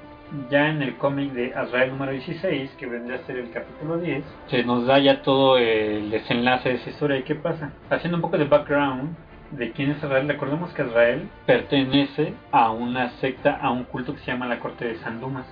[0.50, 4.24] ya en el cómic de Azrael número 16, que vendría a ser el capítulo 10,
[4.48, 7.18] se nos da ya todo el desenlace de esa historia.
[7.18, 7.72] ¿Y qué pasa?
[7.90, 9.16] Haciendo un poco de background
[9.52, 14.20] de quién es Azrael, recordemos que Azrael pertenece a una secta, a un culto que
[14.20, 15.48] se llama la corte de San Dumas.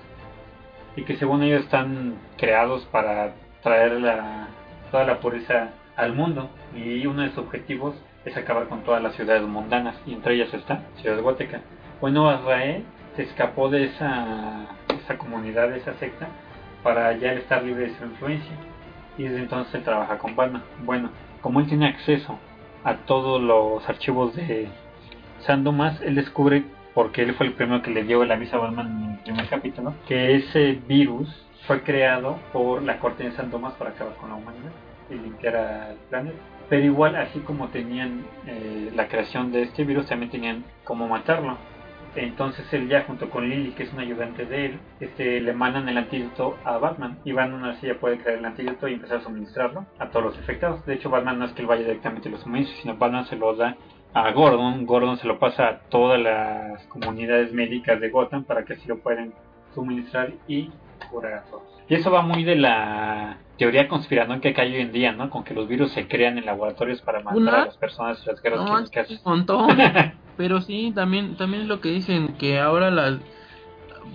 [0.95, 4.47] Y que según ellos están creados para traer la,
[4.91, 6.49] toda la pureza al mundo.
[6.75, 7.95] Y uno de sus objetivos
[8.25, 9.95] es acabar con todas las ciudades mundanas.
[10.05, 11.61] Y entre ellas está Ciudad Gótica.
[12.01, 12.83] Bueno, Azrael
[13.15, 14.67] se escapó de esa,
[15.03, 16.27] esa comunidad, de esa secta,
[16.83, 18.51] para ya estar libre de su influencia.
[19.17, 20.63] Y desde entonces él trabaja con Batman.
[20.85, 21.09] Bueno,
[21.41, 22.37] como él tiene acceso
[22.83, 24.67] a todos los archivos de
[25.39, 28.59] San Dumas, él descubre, porque él fue el primero que le dio el aviso a
[28.59, 33.51] Batman en el primer capítulo, que ese virus fue creado por la corte de San
[33.51, 34.71] Dumas para acabar con la humanidad
[35.09, 36.37] y limpiar al planeta.
[36.69, 41.57] Pero igual, así como tenían eh, la creación de este virus, también tenían cómo matarlo.
[42.15, 45.87] Entonces él ya junto con Lily, que es un ayudante de él, este, le mandan
[45.87, 47.19] el antídoto a Batman.
[47.23, 50.37] Y Batman así ya puede crear el antídoto y empezar a suministrarlo a todos los
[50.37, 50.85] afectados.
[50.85, 53.35] De hecho, Batman no es que él vaya directamente a los suministros, sino Batman se
[53.35, 53.77] lo da
[54.13, 54.85] a Gordon.
[54.85, 58.97] Gordon se lo pasa a todas las comunidades médicas de Gotham para que así lo
[58.97, 59.33] puedan
[59.73, 60.71] suministrar y
[61.89, 65.29] Y eso va muy de la teoría conspiranoica que hay hoy en día, ¿no?
[65.29, 68.41] Con que los virus se crean en laboratorios para matar a las personas y las
[68.41, 69.09] guerras no, químicas.
[69.09, 69.77] Un montón.
[70.37, 73.19] Pero sí, también, también es lo que dicen, que ahora las...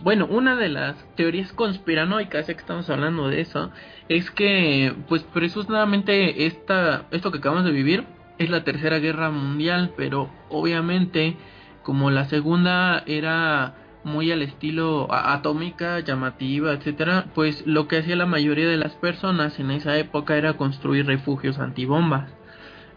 [0.03, 3.71] Bueno, una de las teorías conspiranoicas, ya que estamos hablando de eso,
[4.09, 8.05] es que, pues precisamente esta, esto que acabamos de vivir
[8.39, 11.37] es la tercera guerra mundial, pero obviamente
[11.83, 13.75] como la segunda era
[14.05, 19.59] muy al estilo atómica, llamativa, etcétera, pues lo que hacía la mayoría de las personas
[19.61, 22.31] en esa época era construir refugios antibombas.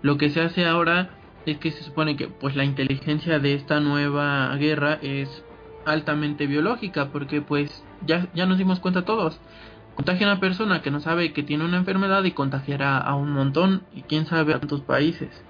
[0.01, 1.09] Lo que se hace ahora
[1.45, 5.43] es que se supone que pues la inteligencia de esta nueva guerra es
[5.85, 9.39] altamente biológica porque pues ya, ya nos dimos cuenta todos
[9.93, 13.31] contagia a una persona que no sabe que tiene una enfermedad y contagiará a un
[13.31, 15.45] montón y quién sabe a tantos países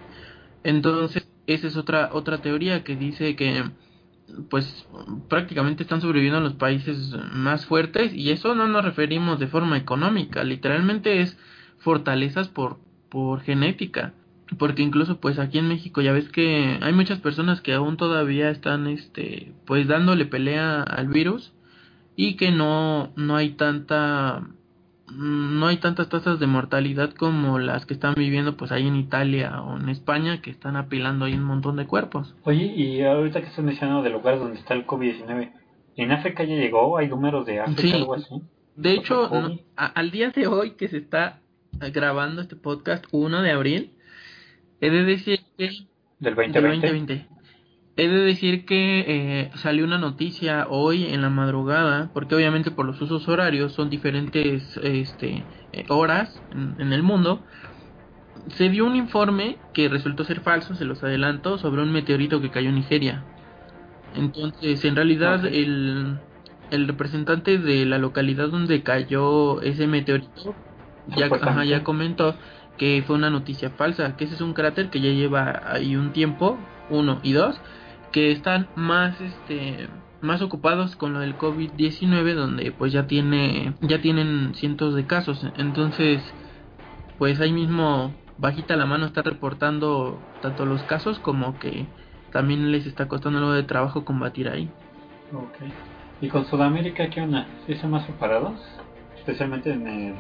[0.64, 3.64] entonces esa es otra otra teoría que dice que
[4.50, 4.88] pues
[5.30, 9.78] prácticamente están sobreviviendo en los países más fuertes y eso no nos referimos de forma
[9.78, 11.38] económica, literalmente es
[11.80, 14.14] fortalezas por por genética,
[14.58, 18.50] porque incluso pues aquí en México ya ves que hay muchas personas que aún todavía
[18.50, 21.54] están este pues dándole pelea al virus
[22.16, 24.48] y que no no hay tanta
[25.14, 29.62] no hay tantas tasas de mortalidad como las que están viviendo pues ahí en Italia
[29.62, 32.36] o en España que están apilando ahí un montón de cuerpos.
[32.44, 35.52] Oye, y ahorita que estás mencionando de lugares donde está el COVID-19,
[35.98, 36.98] ¿en África ya llegó?
[36.98, 38.42] ¿Hay números de África algo así?
[38.76, 39.30] De hecho,
[39.76, 41.40] al día de hoy que se está
[41.94, 43.92] grabando este podcast, 1 de abril,
[44.82, 45.70] he de decir que...
[46.20, 46.62] Del 2020.
[46.62, 47.35] Del 2020
[47.98, 52.86] He de decir que eh, salió una noticia hoy en la madrugada, porque obviamente por
[52.86, 57.42] los usos horarios son diferentes este, eh, horas en, el mundo.
[58.50, 62.52] Se dio un informe que resultó ser falso, se los adelanto, sobre un meteorito que
[62.52, 63.24] cayó en Nigeria.
[64.14, 66.20] Entonces, en realidad, el,
[66.72, 70.54] el representante de la localidad donde cayó ese meteorito
[71.08, 71.30] ya,
[71.64, 72.36] ya comentó
[72.78, 76.12] que fue una noticia falsa, que ese es un cráter que ya lleva ahí un
[76.12, 76.58] tiempo,
[76.90, 77.60] uno y dos,
[78.16, 79.90] que están más este
[80.22, 85.46] más ocupados con lo del COVID-19 donde pues ya tiene ya tienen cientos de casos
[85.58, 86.24] entonces
[87.18, 91.88] pues ahí mismo bajita la mano está reportando tanto los casos como que
[92.32, 94.70] también les está costando algo de trabajo combatir ahí.
[95.34, 95.70] Ok.
[96.22, 97.48] ¿Y con Sudamérica qué onda?
[97.66, 98.56] ¿Sí están más separados?
[99.18, 100.16] Especialmente en el,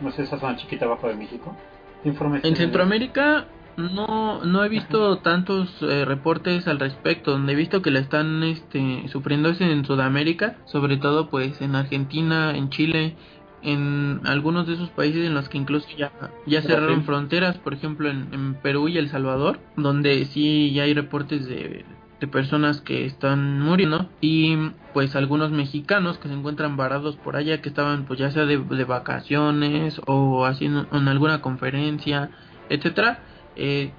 [0.00, 1.56] no sé, esa zona chiquita abajo de México.
[2.04, 3.46] en Centroamérica
[3.76, 7.32] no, no he visto tantos eh, reportes al respecto.
[7.32, 11.74] Donde he visto que la están este, sufriendo es en Sudamérica, sobre todo pues en
[11.74, 13.16] Argentina, en Chile,
[13.62, 16.12] en algunos de esos países en los que incluso ya,
[16.46, 20.94] ya cerraron fronteras, por ejemplo en, en, Perú y El Salvador, donde sí ya hay
[20.94, 21.84] reportes de,
[22.20, 24.56] de personas que están muriendo y
[24.94, 28.58] pues algunos mexicanos que se encuentran varados por allá que estaban pues ya sea de,
[28.58, 32.30] de vacaciones o haciendo en alguna conferencia,
[32.70, 33.20] etcétera
[33.60, 33.90] eh,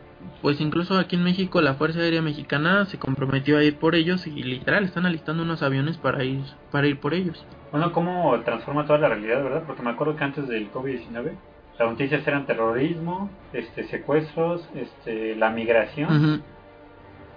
[0.41, 4.25] pues incluso aquí en México la Fuerza Aérea Mexicana se comprometió a ir por ellos
[4.27, 6.41] y literal están alistando unos aviones para ir
[6.71, 7.45] para ir por ellos.
[7.71, 9.63] Bueno, cómo transforma toda la realidad, ¿verdad?
[9.65, 11.31] Porque me acuerdo que antes del COVID-19
[11.79, 16.43] las noticias eran terrorismo, este secuestros, este la migración.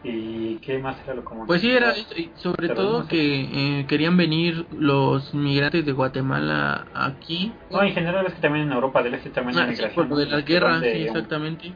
[0.07, 1.47] ¿Y qué más era lo común?
[1.47, 1.95] Pues sí, era
[2.35, 7.53] sobre todo que eh, querían venir los migrantes de Guatemala aquí.
[7.71, 10.27] No, en general es que también en Europa del Este también hay ah, por de
[10.27, 11.73] la guerra, sí, exactamente.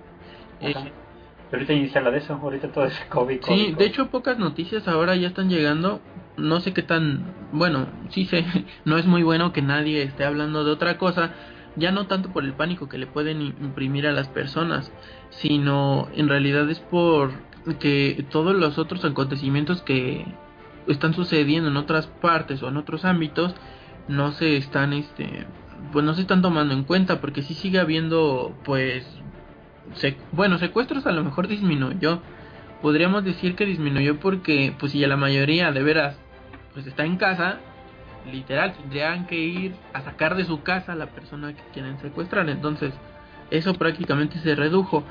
[1.51, 3.41] Ahorita la de eso, ahorita todo es COVID.
[3.43, 6.01] sí, de hecho pocas noticias ahora ya están llegando.
[6.37, 8.45] No sé qué tan, bueno, sí sé,
[8.85, 11.33] no es muy bueno que nadie esté hablando de otra cosa,
[11.77, 14.93] ya no tanto por el pánico que le pueden imprimir a las personas,
[15.31, 17.33] sino en realidad es por
[17.81, 20.25] que todos los otros acontecimientos que
[20.87, 23.55] están sucediendo en otras partes o en otros ámbitos
[24.09, 25.47] no se están este
[25.93, 29.07] pues no se están tomando en cuenta porque sí sigue habiendo pues
[30.33, 32.21] bueno, secuestros a lo mejor disminuyó.
[32.83, 36.17] Podríamos decir que disminuyó porque, pues si ya la mayoría de veras,
[36.75, 37.59] pues está en casa,
[38.31, 42.49] literal, tendrían que ir a sacar de su casa a la persona que quieren secuestrar.
[42.49, 42.95] Entonces,
[43.51, 45.05] eso prácticamente se redujo.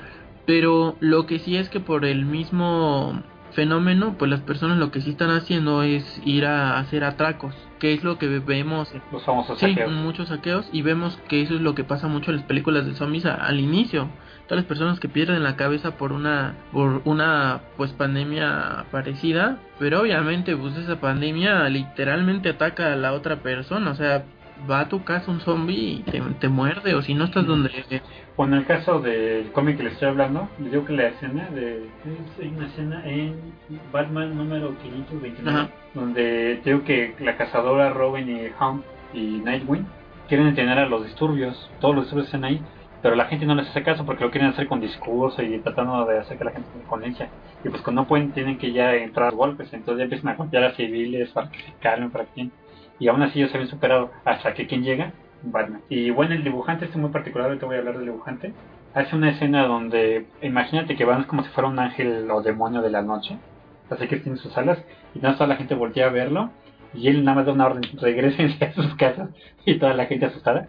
[0.46, 3.22] Pero lo que sí es que por el mismo
[3.52, 7.94] fenómeno, pues las personas lo que sí están haciendo es ir a hacer atracos, que
[7.94, 8.94] es lo que vemos.
[9.12, 9.92] Los famosos sí, saqueos.
[9.92, 12.94] muchos saqueos, y vemos que eso es lo que pasa mucho en las películas de
[12.94, 14.10] zombies al inicio
[14.48, 20.02] todas las personas que pierden la cabeza por una por una pues pandemia parecida pero
[20.02, 24.24] obviamente pues esa pandemia literalmente ataca a la otra persona o sea
[24.70, 27.70] va a tu casa un zombie y te, muerde o si no estás donde
[28.36, 31.86] o en el caso del cómic que le estoy hablando digo que la escena de
[32.40, 33.36] es una escena en
[33.92, 38.84] Batman número 529 donde digo que la cazadora Robin y Hunt
[39.14, 39.86] y Nightwing
[40.28, 42.62] quieren detener a los disturbios todos los disturbios están ahí
[43.02, 46.06] pero la gente no les hace caso porque lo quieren hacer con discurso y tratando
[46.06, 47.30] de hacer que la gente tenga conciencia.
[47.64, 50.36] Y pues cuando no pueden, tienen que ya entrar a golpes, entonces ya empiezan a
[50.36, 52.50] golpear a civiles para que se calmen, para que...
[53.00, 55.12] Y aún así ellos se habían superado hasta que quien llega,
[55.44, 55.82] Batman.
[55.90, 58.54] Y bueno, el dibujante, este es muy particular, ahorita voy a hablar del dibujante.
[58.94, 62.90] Hace una escena donde, imagínate que van como si fuera un ángel o demonio de
[62.90, 63.38] la noche,
[63.92, 64.80] así que tiene sus alas,
[65.14, 66.50] y nada, toda la gente voltea a verlo,
[66.94, 69.30] y él nada más da una orden, regresen a sus casas,
[69.66, 70.68] y toda la gente asustada.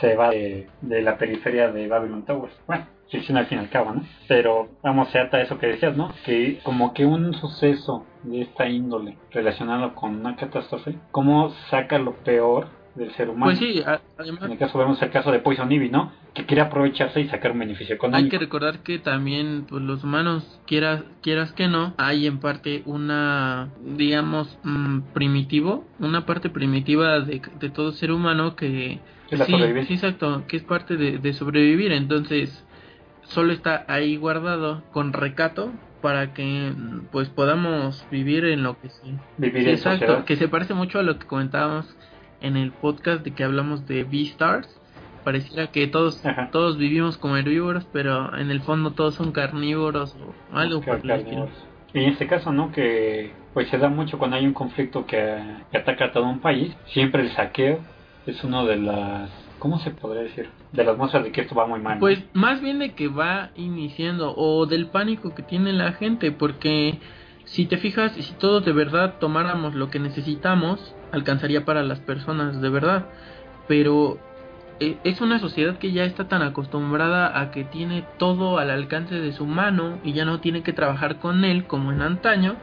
[0.00, 2.54] Se va de, la periferia de Babylon Towers.
[2.66, 4.02] Bueno, ficción al fin y al cabo, ¿no?
[4.28, 6.12] Pero vamos, se ata eso que decías, ¿no?
[6.24, 12.14] Que como que un suceso de esta índole relacionado con una catástrofe, ¿cómo saca lo
[12.24, 13.46] peor del ser humano.
[13.46, 16.12] Pues sí, a- además En el caso vemos el caso de Poison Ivy, ¿no?
[16.34, 18.30] Que quiere aprovecharse y sacar un beneficio hay económico.
[18.30, 23.70] que recordar que también pues, los humanos, quieras, quieras que no, hay en parte una,
[23.82, 29.00] digamos, mm, primitivo, una parte primitiva de, de todo ser humano que...
[29.32, 29.88] Es la sí, sobrevivencia.
[29.88, 32.64] sí, exacto, que es parte de, de sobrevivir, entonces
[33.22, 35.72] solo está ahí guardado con recato
[36.02, 36.72] para que
[37.12, 39.14] pues podamos vivir en lo que sí.
[39.38, 40.24] Vivir Sí, en exacto, sociedad.
[40.24, 41.96] que se parece mucho a lo que comentábamos
[42.40, 44.68] en el podcast de que hablamos de Beastars.
[45.24, 46.50] Pareciera que todos Ajá.
[46.50, 51.50] todos vivimos como herbívoros, pero en el fondo todos son carnívoros o algo por carnívoros.
[51.94, 52.72] Y en este caso, ¿no?
[52.72, 56.40] Que pues se da mucho cuando hay un conflicto que, que ataca a todo un
[56.40, 56.76] país.
[56.86, 57.78] Siempre el saqueo
[58.26, 59.30] es uno de las...
[59.58, 60.48] ¿Cómo se podría decir?
[60.72, 61.98] De las muestras de que esto va muy mal.
[61.98, 66.98] Pues más bien de que va iniciando o del pánico que tiene la gente, porque
[67.44, 72.60] si te fijas, si todos de verdad tomáramos lo que necesitamos, alcanzaría para las personas
[72.60, 73.06] de verdad.
[73.68, 74.18] Pero
[74.80, 79.14] eh, es una sociedad que ya está tan acostumbrada a que tiene todo al alcance
[79.14, 82.56] de su mano y ya no tiene que trabajar con él como en antaño,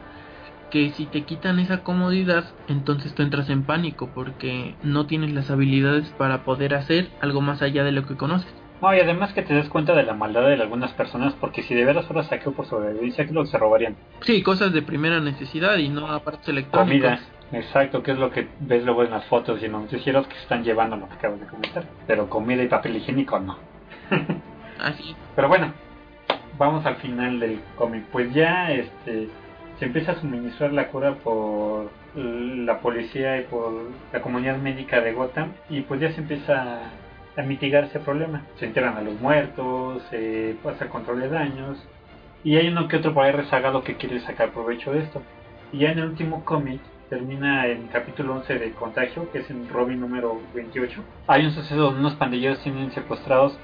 [0.70, 5.50] que si te quitan esa comodidad, entonces tú entras en pánico porque no tienes las
[5.50, 8.52] habilidades para poder hacer algo más allá de lo que conoces.
[8.80, 11.74] No, y además que te das cuenta de la maldad de algunas personas, porque si
[11.74, 13.94] de veras fuera saqueo por sobrevivencia, ¿qué es lo que se robarían?
[14.22, 17.10] Sí, cosas de primera necesidad y no aparatos electrónicos.
[17.10, 17.20] Comida.
[17.52, 20.34] Exacto, que es lo que ves luego en las fotos y en los noticieros que
[20.34, 21.84] se están llevando lo que acabas de comentar.
[22.06, 23.58] Pero comida y papel higiénico no.
[24.80, 25.14] Así.
[25.34, 25.74] Pero bueno,
[26.56, 28.04] vamos al final del cómic.
[28.12, 29.28] Pues ya este
[29.80, 33.72] se empieza a suministrar la cura por la policía y por
[34.12, 36.82] la comunidad médica de Gotham y pues ya se empieza
[37.34, 38.42] a mitigar ese problema.
[38.58, 41.78] Se enterran a los muertos, se pasa control de daños
[42.44, 45.22] y hay uno que otro por ahí rezagado que quiere sacar provecho de esto.
[45.72, 49.66] Y ya en el último cómic termina el capítulo 11 de Contagio, que es en
[49.70, 51.02] Robin número 28.
[51.26, 53.58] Hay un suceso donde unos pandilleros tienen secuestrados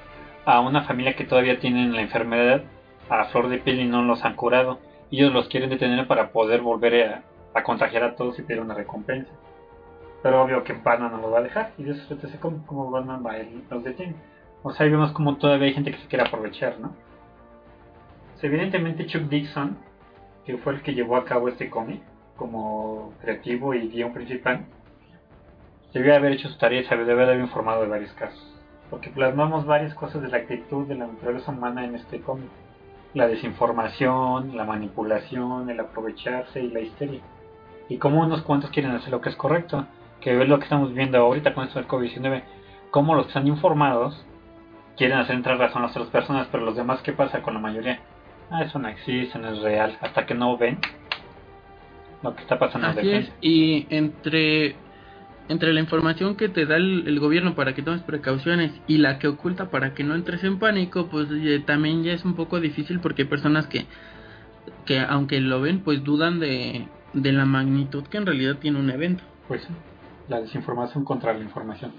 [0.45, 2.63] a una familia que todavía tienen la enfermedad
[3.07, 4.79] a flor de piel y no los han curado.
[5.11, 8.73] Ellos los quieren detener para poder volver a, a contagiar a todos y pedir una
[8.73, 9.31] recompensa.
[10.21, 11.71] Pero obvio que Batman no los va a dejar.
[11.77, 14.15] Y de eso se cómic, como Batman va y los detiene.
[14.63, 16.93] O sea, vemos como todavía hay gente que se quiere aprovechar, ¿no?
[18.41, 19.77] Evidentemente Chuck Dixon,
[20.45, 22.01] que fue el que llevó a cabo este cómic
[22.35, 24.65] como creativo y guion principal,
[25.93, 28.55] debió haber hecho su tarea y haber informado de varios casos.
[28.89, 32.49] Porque plasmamos varias cosas de la actitud de la naturaleza humana en este cómic.
[33.13, 37.21] La desinformación, la manipulación, el aprovecharse y la histeria.
[37.89, 39.85] Y cómo unos cuantos quieren hacer lo que es correcto.
[40.21, 42.43] Que es lo que estamos viendo ahorita con esto del COVID-19.
[42.91, 44.25] Cómo los que están informados
[44.97, 47.59] quieren hacer entrar razón a las otras personas, pero los demás, ¿qué pasa con la
[47.59, 47.99] mayoría?
[48.49, 49.97] Ah, eso no existe, no es real.
[50.01, 50.79] Hasta que no ven
[52.23, 53.31] lo que está pasando Así es.
[53.41, 54.75] Y entre
[55.49, 59.19] entre la información que te da el, el gobierno para que tomes precauciones y la
[59.19, 62.59] que oculta para que no entres en pánico, pues eh, también ya es un poco
[62.59, 63.85] difícil porque hay personas que,
[64.85, 68.89] que aunque lo ven, pues dudan de, de la magnitud que en realidad tiene un
[68.89, 69.23] evento.
[69.47, 69.67] Pues
[70.27, 71.93] la desinformación contra la información.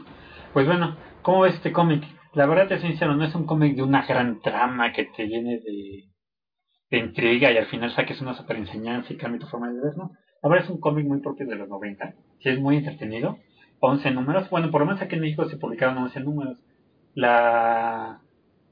[0.52, 2.04] Pues bueno, ¿cómo ves este cómic?
[2.34, 5.26] La verdad, te soy sincero, no es un cómic de una gran trama que te
[5.26, 6.08] llene de,
[6.90, 9.96] de intriga y al final saques una super enseñanza y cambie tu forma de ver,
[9.96, 10.12] ¿no?
[10.42, 13.38] Verdad es un cómic muy propio de los 90, sí es muy entretenido,
[13.80, 16.58] 11 números, bueno, por lo menos aquí en México se publicaron 11 números.
[17.14, 18.20] La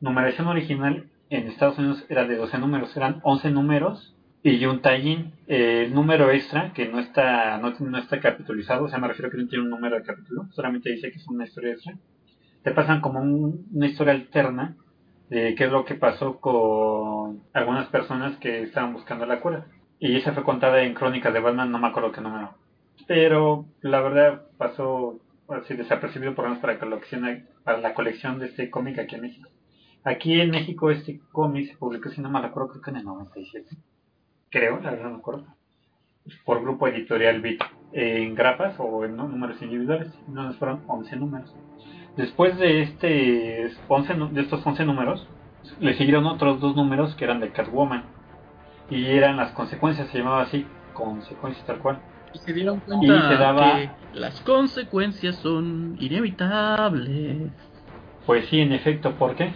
[0.00, 5.32] numeración original en Estados Unidos era de 12 números, eran 11 números y un tallín,
[5.48, 9.48] el número extra que no está no, está capitulizado, o sea, me refiero que no
[9.48, 11.94] tiene un número de capítulo, solamente dice que es una historia extra.
[12.62, 14.76] Te pasan como un- una historia alterna
[15.28, 19.66] de qué es lo que pasó con algunas personas que estaban buscando la cura.
[19.98, 22.50] Y esa fue contada en Crónicas de Batman, no me acuerdo qué número.
[23.06, 25.18] Pero la verdad pasó
[25.48, 29.48] así desapercibido por menos para colección, para la colección de este cómic aquí en México.
[30.04, 33.04] Aquí en México este cómic se publicó, si no me acuerdo, creo que en el
[33.04, 33.76] 97.
[34.50, 35.46] Creo, la verdad no me acuerdo.
[36.44, 37.62] Por grupo editorial Bit.
[37.92, 40.12] En grapas o en números individuales.
[40.28, 41.54] No, fueron 11 números.
[42.16, 45.26] Después de este 11, nu- de estos 11 números,
[45.80, 48.04] le siguieron otros dos números que eran de Catwoman.
[48.90, 50.64] Y eran las consecuencias, se llamaba así,
[50.94, 51.98] consecuencias tal cual.
[52.32, 57.50] Y se dieron Y cuenta se daba- que las consecuencias son inevitables.
[58.26, 59.50] Pues sí, en efecto, ¿por qué?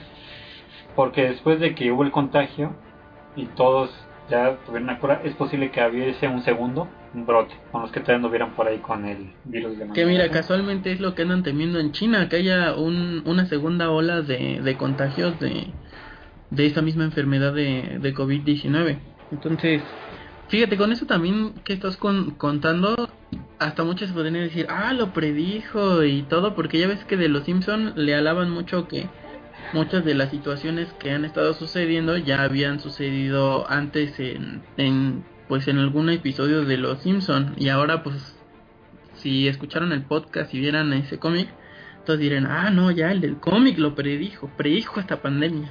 [0.94, 2.72] Porque después de que hubo el contagio
[3.36, 3.90] y todos
[4.28, 8.00] ya tuvieron la cura, es posible que hubiese un segundo, un brote, con los que
[8.00, 11.42] todavía anduvieran por ahí con el virus de Que mira, casualmente es lo que andan
[11.42, 15.66] temiendo en China, que haya un, una segunda ola de, de contagios de,
[16.50, 18.98] de esta misma enfermedad de, de COVID-19.
[19.30, 19.82] Entonces,
[20.48, 23.10] fíjate, con eso también que estás con- contando,
[23.58, 27.44] hasta muchos podrían decir, ah, lo predijo y todo, porque ya ves que de los
[27.44, 29.06] Simpson le alaban mucho que
[29.72, 35.68] muchas de las situaciones que han estado sucediendo ya habían sucedido antes en, en pues
[35.68, 38.36] en algún episodio de los Simpson y ahora pues
[39.14, 41.48] si escucharon el podcast y vieran ese cómic,
[42.06, 45.68] todos dirán, ah, no, ya el del cómic lo predijo, predijo esta pandemia.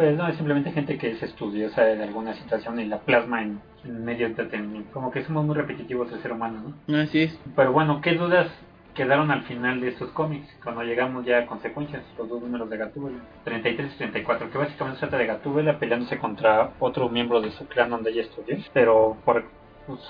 [0.00, 3.60] Pues no, es simplemente gente que es estudiosa de alguna situación y la plasma en,
[3.84, 4.90] en medio entretenimiento.
[4.94, 7.02] Como que somos muy repetitivos el ser humano, ¿no?
[7.02, 7.38] Así es.
[7.54, 8.48] Pero bueno, ¿qué dudas
[8.94, 10.48] quedaron al final de estos cómics?
[10.64, 15.00] Cuando llegamos ya a consecuencias, los dos números de Gatúbela, 33 y 34, que básicamente
[15.00, 19.18] se trata de Gatúbela peleándose contra otro miembro de su clan donde ella estudió, pero
[19.26, 19.44] por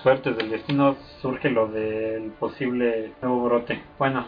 [0.04, 3.82] suertes del destino surge lo del posible nuevo brote.
[3.98, 4.24] Bueno,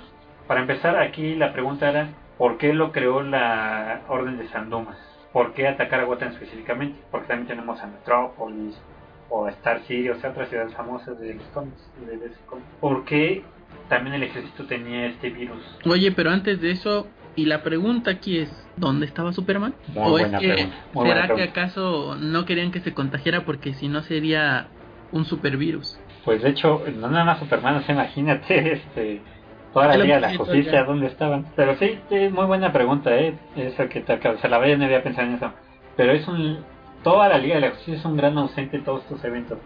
[0.49, 5.12] para empezar aquí la pregunta era, ¿por qué lo creó la Orden de San Dumas?
[5.33, 6.99] ¿Por qué atacar a Gotham específicamente?
[7.11, 8.79] Porque también tenemos a Metrópolis
[9.31, 11.91] o a Star City, o sea, otras ciudades famosas de los cómics.
[12.07, 12.65] De ese cómic.
[12.81, 13.43] ¿Por qué
[13.89, 15.63] también el ejército tenía este virus?
[15.87, 19.75] Oye, pero antes de eso, y la pregunta aquí es, ¿dónde estaba Superman?
[19.89, 23.89] Muy ¿O es buena que será que acaso no querían que se contagiara porque si
[23.89, 24.69] no sería
[25.13, 25.99] un supervirus?
[26.25, 29.23] Pues de hecho, no nada más Superman, o sea, imagínate, este,
[29.73, 30.85] toda la Es lo Liga de que la siento Justicia, ya.
[30.85, 31.47] ¿dónde estaban?
[31.57, 33.35] Pero sí, es muy buena pregunta, ¿eh?
[33.57, 35.53] Eso que te acabo, o sea, la verdad no había pensado en eso.
[35.97, 36.59] Pero es un,
[37.03, 39.59] toda la Liga de la Justicia es un gran ausente en todos estos eventos.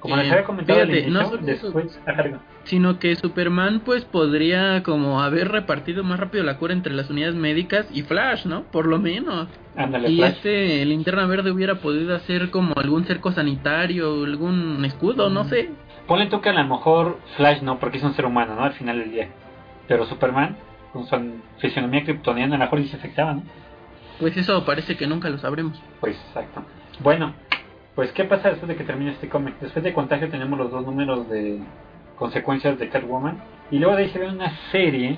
[0.00, 2.00] Como les había comentado fíjate, no inicio, eso, después,
[2.64, 7.36] sino que Superman pues podría como haber repartido más rápido la cura entre las unidades
[7.36, 8.64] médicas y Flash, ¿no?
[8.64, 9.46] Por lo menos.
[9.76, 10.32] ándale, Y Flash.
[10.32, 15.70] este linterna verde hubiera podido hacer como algún cerco sanitario, algún escudo, no sé.
[16.10, 18.64] Ponle tú que a lo mejor Flash no, porque es un ser humano, ¿no?
[18.64, 19.28] Al final del día.
[19.86, 20.56] Pero Superman,
[20.92, 23.44] con su fisionomía kryptoniana, a lo mejor sí se afectaba, ¿no?
[24.18, 25.80] Pues eso parece que nunca lo sabremos.
[26.00, 26.64] Pues exacto.
[26.98, 27.32] Bueno,
[27.94, 29.54] pues ¿qué pasa después de que termine este cómic?
[29.60, 31.60] Después de Contagio tenemos los dos números de
[32.16, 33.40] consecuencias de Catwoman.
[33.70, 35.16] Y luego de ahí se ve una serie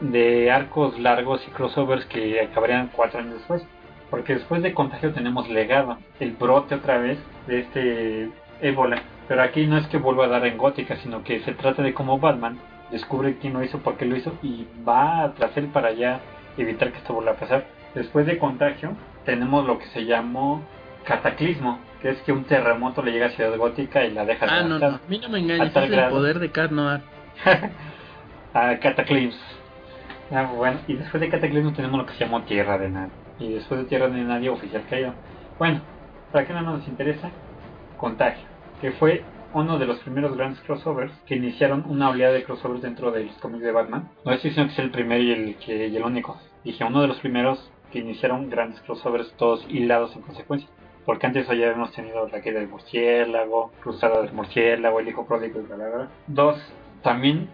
[0.00, 3.66] de arcos largos y crossovers que acabarían cuatro años después.
[4.10, 9.02] Porque después de Contagio tenemos Legado, el brote otra vez de este ébola.
[9.28, 11.94] Pero aquí no es que vuelva a dar en gótica, sino que se trata de
[11.94, 12.58] cómo Batman
[12.90, 16.20] descubre quién lo hizo, por qué lo hizo y va tras él para ya
[16.56, 17.66] evitar que esto vuelva a pasar.
[17.94, 18.92] Después de Contagio
[19.24, 20.62] tenemos lo que se llamó
[21.04, 24.62] Cataclismo, que es que un terremoto le llega a Ciudad Gótica y la deja Ah,
[24.62, 27.00] no, no, a mí no me engañes, es el poder de Cat Noir.
[28.54, 29.36] a Cataclysm.
[30.30, 33.12] Ah, bueno, y después de Cataclysm tenemos lo que se llamó Tierra de Nadie.
[33.38, 35.12] Y después de Tierra de Nadie, Oficial Caído.
[35.58, 35.80] Bueno,
[36.32, 37.30] para que no nos interesa,
[38.04, 38.46] Contagio,
[38.82, 39.24] que fue
[39.54, 43.36] uno de los primeros grandes crossovers que iniciaron una oleada de crossovers dentro de los
[43.36, 44.10] cómics de Batman.
[44.26, 46.38] No estoy diciendo que es el primero y el, que, y el único.
[46.64, 50.68] Dije uno de los primeros que iniciaron grandes crossovers todos hilados en consecuencia.
[51.06, 55.60] Porque antes ya habíamos tenido la caída del murciélago, Cruzada del murciélago, el hijo pródigo
[55.60, 56.10] y bla.
[56.26, 56.60] Dos,
[57.02, 57.48] también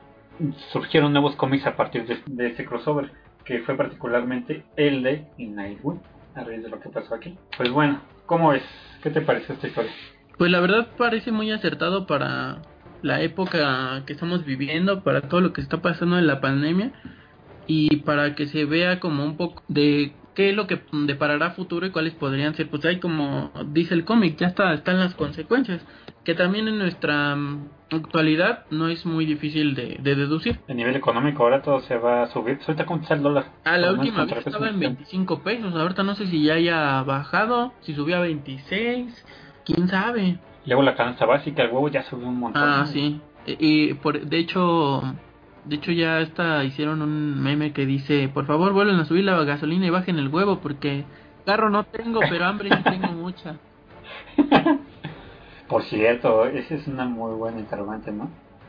[0.72, 3.12] surgieron nuevos cómics a partir de, de ese crossover,
[3.44, 6.00] que fue particularmente el de Nightwing,
[6.34, 7.38] a raíz de lo que pasó aquí.
[7.56, 8.64] Pues bueno, ¿cómo es?
[9.00, 9.92] ¿Qué te pareció esta historia?
[10.40, 12.62] Pues la verdad parece muy acertado para
[13.02, 16.92] la época que estamos viviendo, para todo lo que está pasando en la pandemia
[17.66, 21.84] y para que se vea como un poco de qué es lo que deparará futuro
[21.84, 22.70] y cuáles podrían ser.
[22.70, 25.84] Pues hay como dice el cómic, ya está, están las consecuencias,
[26.24, 30.58] que también en nuestra mm, actualidad no es muy difícil de, de deducir.
[30.70, 32.60] A nivel económico ahora todo se va a subir.
[32.66, 33.44] Ahorita cómo está el dólar.
[33.66, 34.96] Ah, la última vez estaba en mexicano.
[35.00, 40.38] 25 pesos, ahorita no sé si ya haya bajado, si subió a 26, quién sabe.
[40.66, 42.62] Luego la canasta básica, el huevo ya subió un montón.
[42.62, 43.20] Ah, sí.
[43.46, 45.02] E- Y por, de hecho,
[45.64, 49.42] de hecho ya hasta hicieron un meme que dice, por favor vuelven a subir la
[49.44, 51.04] gasolina y bajen el huevo porque
[51.46, 53.56] carro no tengo, pero hambre sí tengo mucha.
[55.68, 58.28] Por cierto, esa es una muy buena interrogante, ¿no?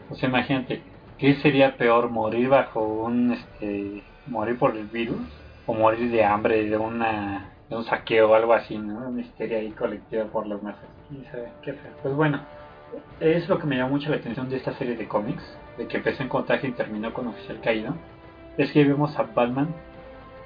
[0.09, 0.83] O sea, imagínate,
[1.17, 5.19] ¿qué sería peor, morir bajo un, este, morir por el virus
[5.65, 9.07] o morir de hambre, de una, de un saqueo o algo así, ¿no?
[9.07, 10.83] Una histeria ahí colectiva por las masas.
[11.31, 11.73] Feo.
[12.03, 12.41] Pues bueno,
[13.21, 15.41] es lo que me llamó mucho la atención de esta serie de cómics,
[15.77, 17.95] de que empezó en contagio y terminó con Oficial Caído,
[18.57, 19.73] es que vemos a Batman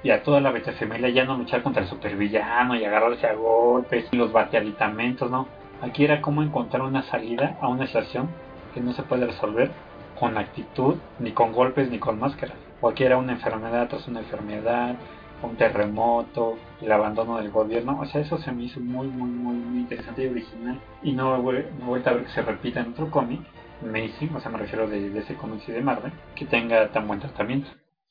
[0.04, 4.06] y a toda la Betafamilia ya no luchar contra el supervillano y agarrarse a golpes
[4.12, 5.48] y los bateaditamentos, ¿no?
[5.82, 8.28] Aquí era como encontrar una salida a una situación
[8.72, 9.72] que no se puede resolver
[10.18, 12.56] con actitud, ni con golpes, ni con máscaras.
[12.80, 14.94] O aquí era una enfermedad tras una enfermedad,
[15.42, 18.00] un terremoto, el abandono del gobierno.
[18.00, 20.80] O sea, eso se me hizo muy, muy, muy, muy interesante y original.
[21.02, 23.40] Y no he vuelto a ver que se repita en otro cómic,
[23.82, 27.06] mainstream, o sea, me refiero de, de ese cómic y de Marvel, que tenga tan
[27.06, 27.68] buen tratamiento.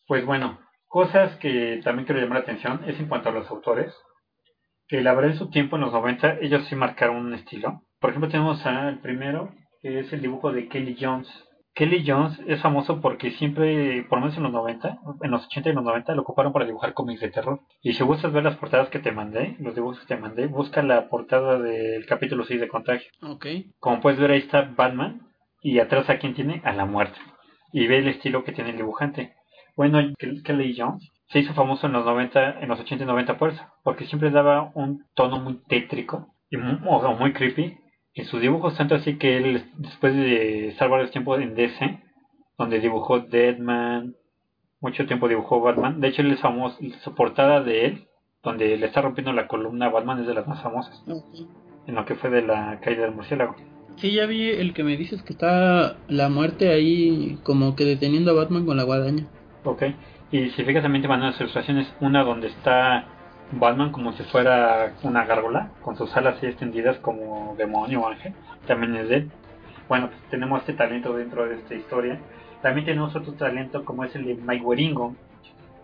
[0.08, 3.94] Pues bueno, cosas que también quiero llamar la atención es en cuanto a los autores
[4.88, 7.82] que la verdad en su tiempo, en los 90, ellos sí marcaron un estilo.
[8.00, 9.52] Por ejemplo, tenemos al primero,
[9.82, 11.28] que es el dibujo de Kelly Jones,
[11.76, 15.70] Kelly Jones es famoso porque siempre, por lo menos en los 90, en los 80
[15.70, 17.60] y los 90, lo ocuparon para dibujar cómics de terror.
[17.82, 20.82] Y si gustas ver las portadas que te mandé, los dibujos que te mandé, busca
[20.82, 23.12] la portada del capítulo 6 de Contagio.
[23.22, 23.46] Ok.
[23.80, 25.28] Como puedes ver, ahí está Batman
[25.62, 27.20] y atrás a quien tiene a la muerte.
[27.74, 29.34] Y ve el estilo que tiene el dibujante.
[29.76, 33.50] Bueno, Kelly Jones se hizo famoso en los 90, en los 80 y 90 por
[33.50, 37.78] eso, porque siempre daba un tono muy tétrico y muy, o muy creepy
[38.16, 42.00] en sus dibujos, tanto así que él, después de estar varios tiempos en DC,
[42.58, 44.16] donde dibujó Deadman,
[44.80, 48.08] mucho tiempo dibujó Batman, de hecho él es famoso, su portada de él,
[48.42, 51.04] donde le está rompiendo la columna Batman es de las más famosas,
[51.88, 53.56] en lo que fue de la caída del murciélago.
[53.98, 58.32] Sí, ya vi el que me dices que está la muerte ahí como que deteniendo
[58.32, 59.26] a Batman con la guadaña.
[59.64, 59.84] Ok,
[60.32, 63.08] y si fijas también te mandan las ilustraciones, una donde está
[63.60, 68.34] Batman como si fuera una gárgola, con sus alas así extendidas como demonio o ángel,
[68.68, 69.28] también es de.
[69.88, 72.20] Bueno, pues tenemos este talento dentro de esta historia.
[72.62, 75.16] También tenemos otro talento como es el de Mike Waringo.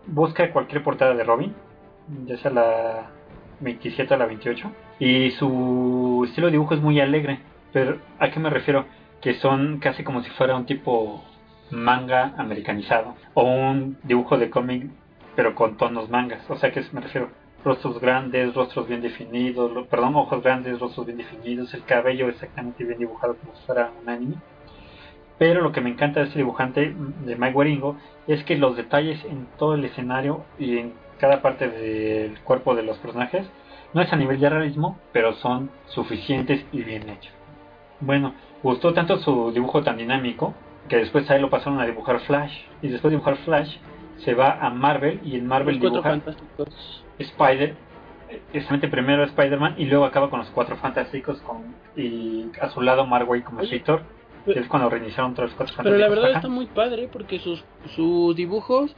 [0.07, 1.53] Busca cualquier portada de Robin,
[2.25, 3.11] ya sea la
[3.59, 7.39] 27 o la 28, y su estilo de dibujo es muy alegre.
[7.71, 8.85] Pero, ¿a qué me refiero?
[9.21, 11.23] Que son casi como si fuera un tipo
[11.69, 14.89] manga americanizado, o un dibujo de cómic,
[15.35, 16.49] pero con tonos mangas.
[16.49, 17.29] O sea, que me refiero?
[17.63, 22.99] Rostros grandes, rostros bien definidos, perdón, ojos grandes, rostros bien definidos, el cabello exactamente bien
[22.99, 24.35] dibujado como si fuera un anime.
[25.37, 26.93] Pero lo que me encanta de este dibujante
[27.25, 27.97] de Mike Waringo
[28.27, 32.83] es que los detalles en todo el escenario y en cada parte del cuerpo de
[32.83, 33.47] los personajes
[33.93, 37.33] no es a nivel de realismo, pero son suficientes y bien hechos.
[37.99, 38.33] Bueno,
[38.63, 40.53] gustó tanto su dibujo tan dinámico
[40.87, 43.77] que después a él lo pasaron a dibujar Flash y después de dibujar Flash
[44.17, 46.19] se va a Marvel y en Marvel dibuja
[47.21, 47.75] Spider
[48.53, 53.05] exactamente primero Spider-Man y luego acaba con los cuatro fantásticos con y a su lado
[53.05, 54.03] Marway como escritor
[54.45, 57.39] que es cuando reiniciaron todos los cuatro pero fantásticos la verdad está muy padre porque
[57.39, 57.63] sus
[57.95, 58.95] sus dibujos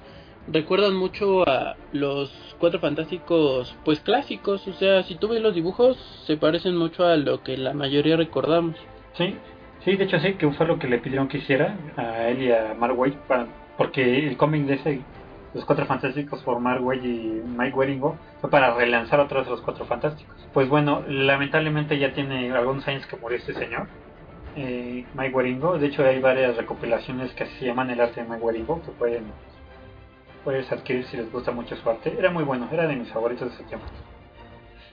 [0.47, 5.97] recuerdan mucho a los cuatro fantásticos pues clásicos o sea si tú ves los dibujos
[6.26, 8.76] se parecen mucho a lo que la mayoría recordamos.
[9.13, 9.36] Sí
[9.84, 12.51] sí de hecho sí que fue lo que le pidieron que hiciera a él y
[12.51, 13.47] a Marway para
[13.78, 15.01] porque el cómic de ese
[15.54, 19.86] los Cuatro Fantásticos por Marway y Mike Waringo fue para relanzar otra vez los Cuatro
[19.86, 20.36] Fantásticos.
[20.54, 23.88] Pues bueno, lamentablemente ya tiene algunos años que murió este señor,
[24.56, 25.78] eh, Mike Waringo.
[25.78, 29.26] De hecho hay varias recopilaciones que se llaman El arte de Mike Waringo que pueden
[30.43, 32.16] puedes adquirir si les gusta mucho su arte.
[32.18, 33.86] Era muy bueno, era de mis favoritos de ese tiempo.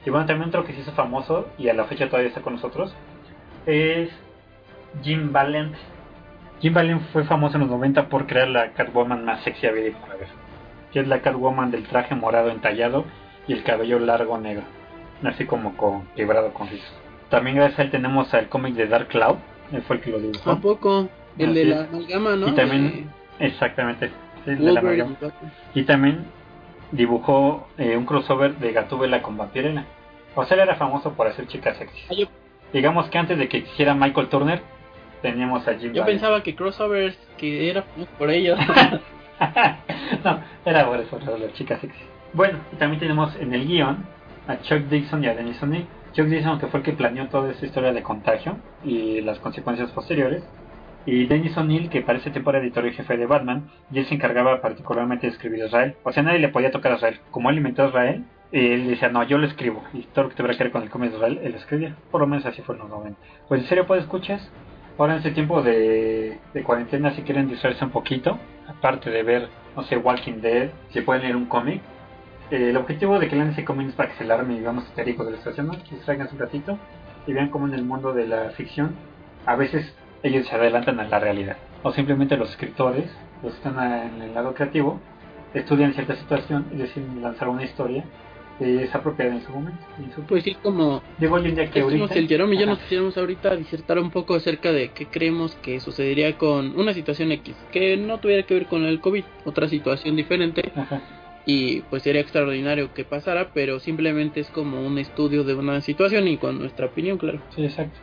[0.04, 2.54] Y bueno, también otro que se hizo famoso y a la fecha todavía está con
[2.54, 2.94] nosotros
[3.66, 4.10] es
[5.02, 5.74] Jim Valent.
[6.60, 10.16] Jim Valent fue famoso en los 90 por crear la Catwoman más sexy habido para
[10.16, 10.28] ver
[10.92, 13.04] que es la Catwoman del traje morado entallado
[13.46, 14.64] y el cabello largo negro,
[15.24, 16.92] así como con quebrado con rizos.
[17.28, 19.36] También gracias a él tenemos al cómic de Dark Cloud,
[19.72, 20.50] él fue el que lo dibujó.
[20.50, 21.08] ¿A poco?
[21.38, 22.48] El de la amalgama, ¿no?
[22.48, 24.10] Y también, exactamente,
[24.46, 25.16] el de la amalgama.
[25.74, 26.24] Y también
[26.92, 29.84] dibujó eh, un crossover de Gatúbela con Vampirella.
[30.34, 32.02] O sea, él era famoso por hacer chicas sexy.
[32.10, 32.26] Ah, yo,
[32.72, 34.62] Digamos que antes de que hiciera Michael Turner,
[35.22, 37.84] teníamos a Jim yo pensaba que crossovers que era
[38.18, 38.58] por ellos.
[40.24, 41.18] no, era por eso,
[41.54, 41.98] chicas sexy.
[42.32, 44.04] Bueno, y también tenemos en el guion
[44.46, 45.86] a Chuck Dixon y a Dennis O'Neill.
[46.12, 49.90] Chuck Dixon que fue el que planeó toda esta historia de contagio y las consecuencias
[49.92, 50.42] posteriores.
[51.06, 54.06] Y Dennis O'Neill que para ese tiempo era editor y jefe de Batman y él
[54.06, 55.96] se encargaba particularmente de escribir a Israel.
[56.04, 57.20] O sea, nadie le podía tocar a Israel.
[57.30, 59.82] Como él inventó a Israel, él decía, no, yo lo escribo.
[59.94, 61.96] Y todo lo que tuviera que ver con el cómic de Israel, él lo escribía.
[62.10, 63.18] Por lo menos así fue en los 90.
[63.48, 64.50] Pues en serio, pues escuchas.
[65.00, 68.38] Ahora en este tiempo de, cuarentena, si quieren distraerse un poquito,
[68.68, 71.80] aparte de ver, no sé, Walking Dead, si pueden leer un cómic,
[72.50, 75.24] eh, el objetivo de que lean ese cómic es para que se alarme, digamos, histérico
[75.24, 75.72] de la situación, ¿no?
[75.72, 76.78] Que distraigan un ratito
[77.26, 78.94] y vean cómo en el mundo de la ficción
[79.46, 79.90] a veces
[80.22, 81.56] ellos se adelantan a la realidad.
[81.82, 83.10] O simplemente los escritores,
[83.42, 85.00] los que están en el lado creativo,
[85.54, 88.04] estudian cierta situación y deciden lanzar una historia
[88.60, 89.80] que es apropiada en su momento.
[89.98, 92.14] en su- Pues sí, como Digo en día que ahorita...
[92.14, 95.80] el Jerome y yo nos quisiéramos ahorita disertar un poco acerca de qué creemos que
[95.80, 100.14] sucedería con una situación X, que no tuviera que ver con el COVID, otra situación
[100.14, 101.00] diferente, Ajá.
[101.46, 106.28] y pues sería extraordinario que pasara, pero simplemente es como un estudio de una situación
[106.28, 107.40] y con nuestra opinión, claro.
[107.56, 107.98] Sí, exacto.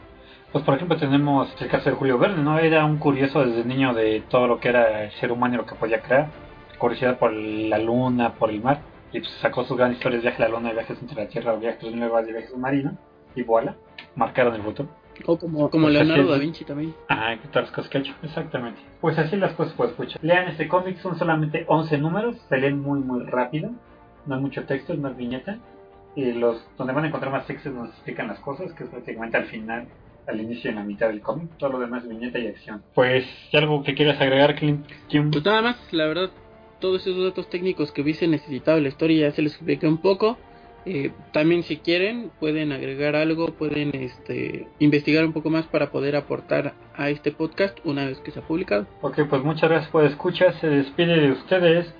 [0.52, 2.58] Pues por ejemplo tenemos el caso de Julio Verne, ¿no?
[2.58, 5.66] Era un curioso desde niño de todo lo que era el ser humano y lo
[5.68, 6.30] que podía crear.
[6.80, 8.82] Curiosidad por la luna, por el mar.
[9.12, 11.96] Y pues sacó sus grandes historias, viaje a la luna, viajes entre la tierra, viajes
[11.96, 12.94] nuevas y viajes submarinos.
[13.36, 13.76] Y voilà,
[14.16, 14.90] marcaron el futuro.
[15.26, 16.38] O como, como Pues Leonardo da.
[16.38, 16.94] Vinci también.
[17.10, 18.80] Ah, que todas las cosas que ha hecho, exactamente.
[19.02, 20.24] Pues así las cosas, pues escuchar.
[20.24, 23.72] Lean este cómic, son solamente 11 números, se leen muy muy rápido,
[24.26, 25.58] no hay mucho texto, es más viñeta.
[26.16, 28.90] Y los donde van a encontrar más textos donde se explican las cosas, que es
[28.90, 29.88] prácticamente al final
[30.28, 31.50] al inicio y en la mitad del cómic.
[31.58, 32.84] Todo lo demás es viñeta y acción.
[32.94, 34.86] Pues, ¿y algo que quieras agregar, Clint?
[35.08, 35.32] Kim?
[35.32, 36.30] Pues nada más, la verdad,
[36.80, 40.38] todos esos datos técnicos que hubiese necesitado la historia ya se les expliqué un poco.
[40.86, 46.16] Eh, también si quieren pueden agregar algo, pueden este, investigar un poco más para poder
[46.16, 48.88] aportar a este podcast una vez que se ha publicado.
[49.02, 50.54] Ok, pues muchas gracias por escuchar.
[50.62, 51.94] Se despide de ustedes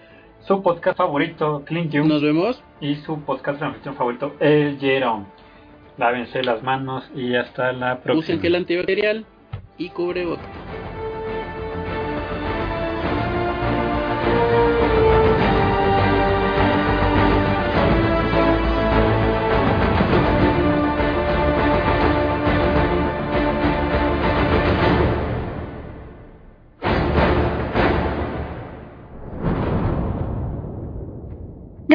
[0.48, 2.08] su podcast favorito, Clint Young.
[2.08, 2.64] Nos vemos.
[2.80, 5.28] Y su podcast anfitrión favorito, El Jerón.
[5.98, 8.20] Lávense las manos y hasta la próxima.
[8.20, 9.26] Usen gel antibacterial
[9.78, 10.77] y cubrebocas.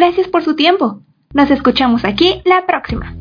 [0.02, 1.00] Gracias por su tiempo.
[1.32, 3.14] Nos escuchamos aquí la próxima.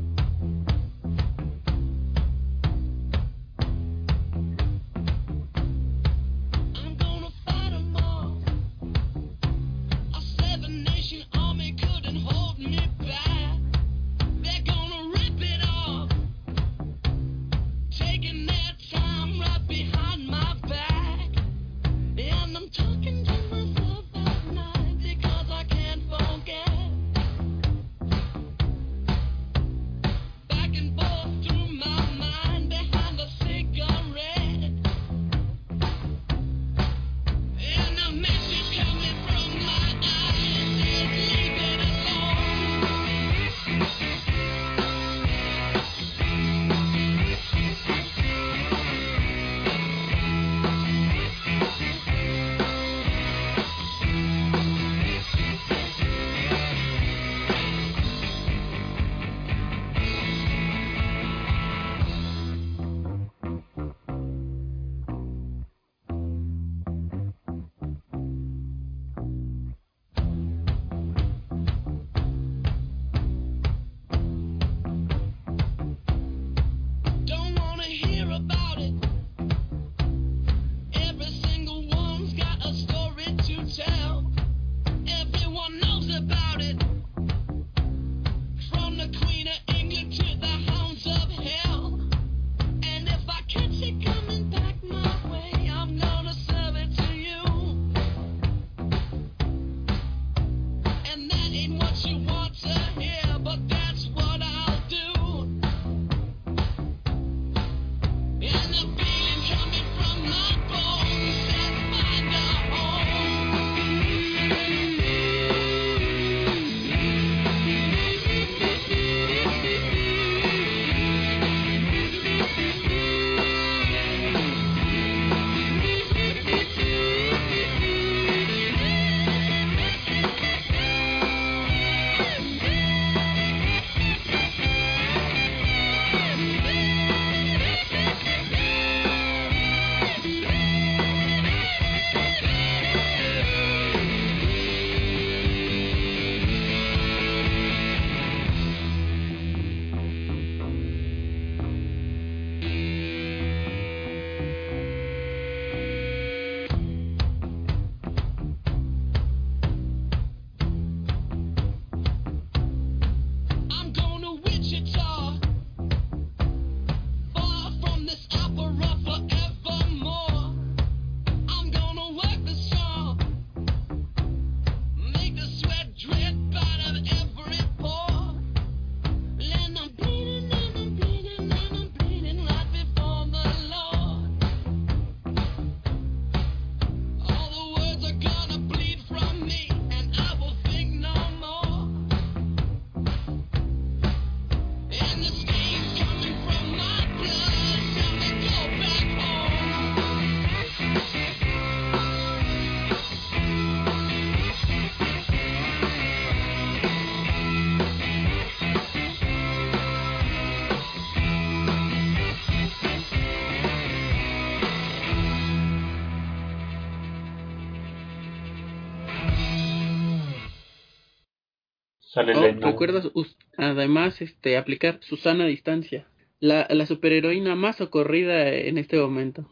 [222.26, 222.68] Sale Oh.
[222.68, 223.10] ¿Recuerdas
[223.58, 226.06] además este aplicar Susana a distancia?
[226.40, 229.50] La, la superheroína más socorrida en este momento.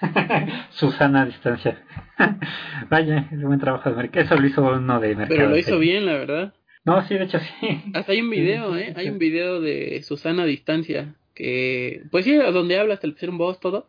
[0.70, 1.82] Susana a distancia.
[2.90, 4.24] Vaya, es buen trabajo de mercado.
[4.24, 5.28] Eso lo hizo uno de mercado.
[5.28, 6.54] Pero lo hizo bien, la verdad.
[6.84, 7.82] No, sí, de hecho sí.
[7.94, 8.92] Hasta hay un video, ¿eh?
[8.96, 13.38] Hay un video de Susana a distancia que, pues sí, donde hablas te le pusieron
[13.38, 13.88] voz, todo.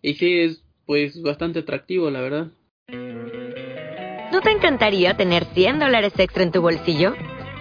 [0.00, 2.48] Y sí, es pues bastante atractivo, la verdad.
[4.32, 7.14] ¿No te encantaría tener 100 dólares extra en tu bolsillo?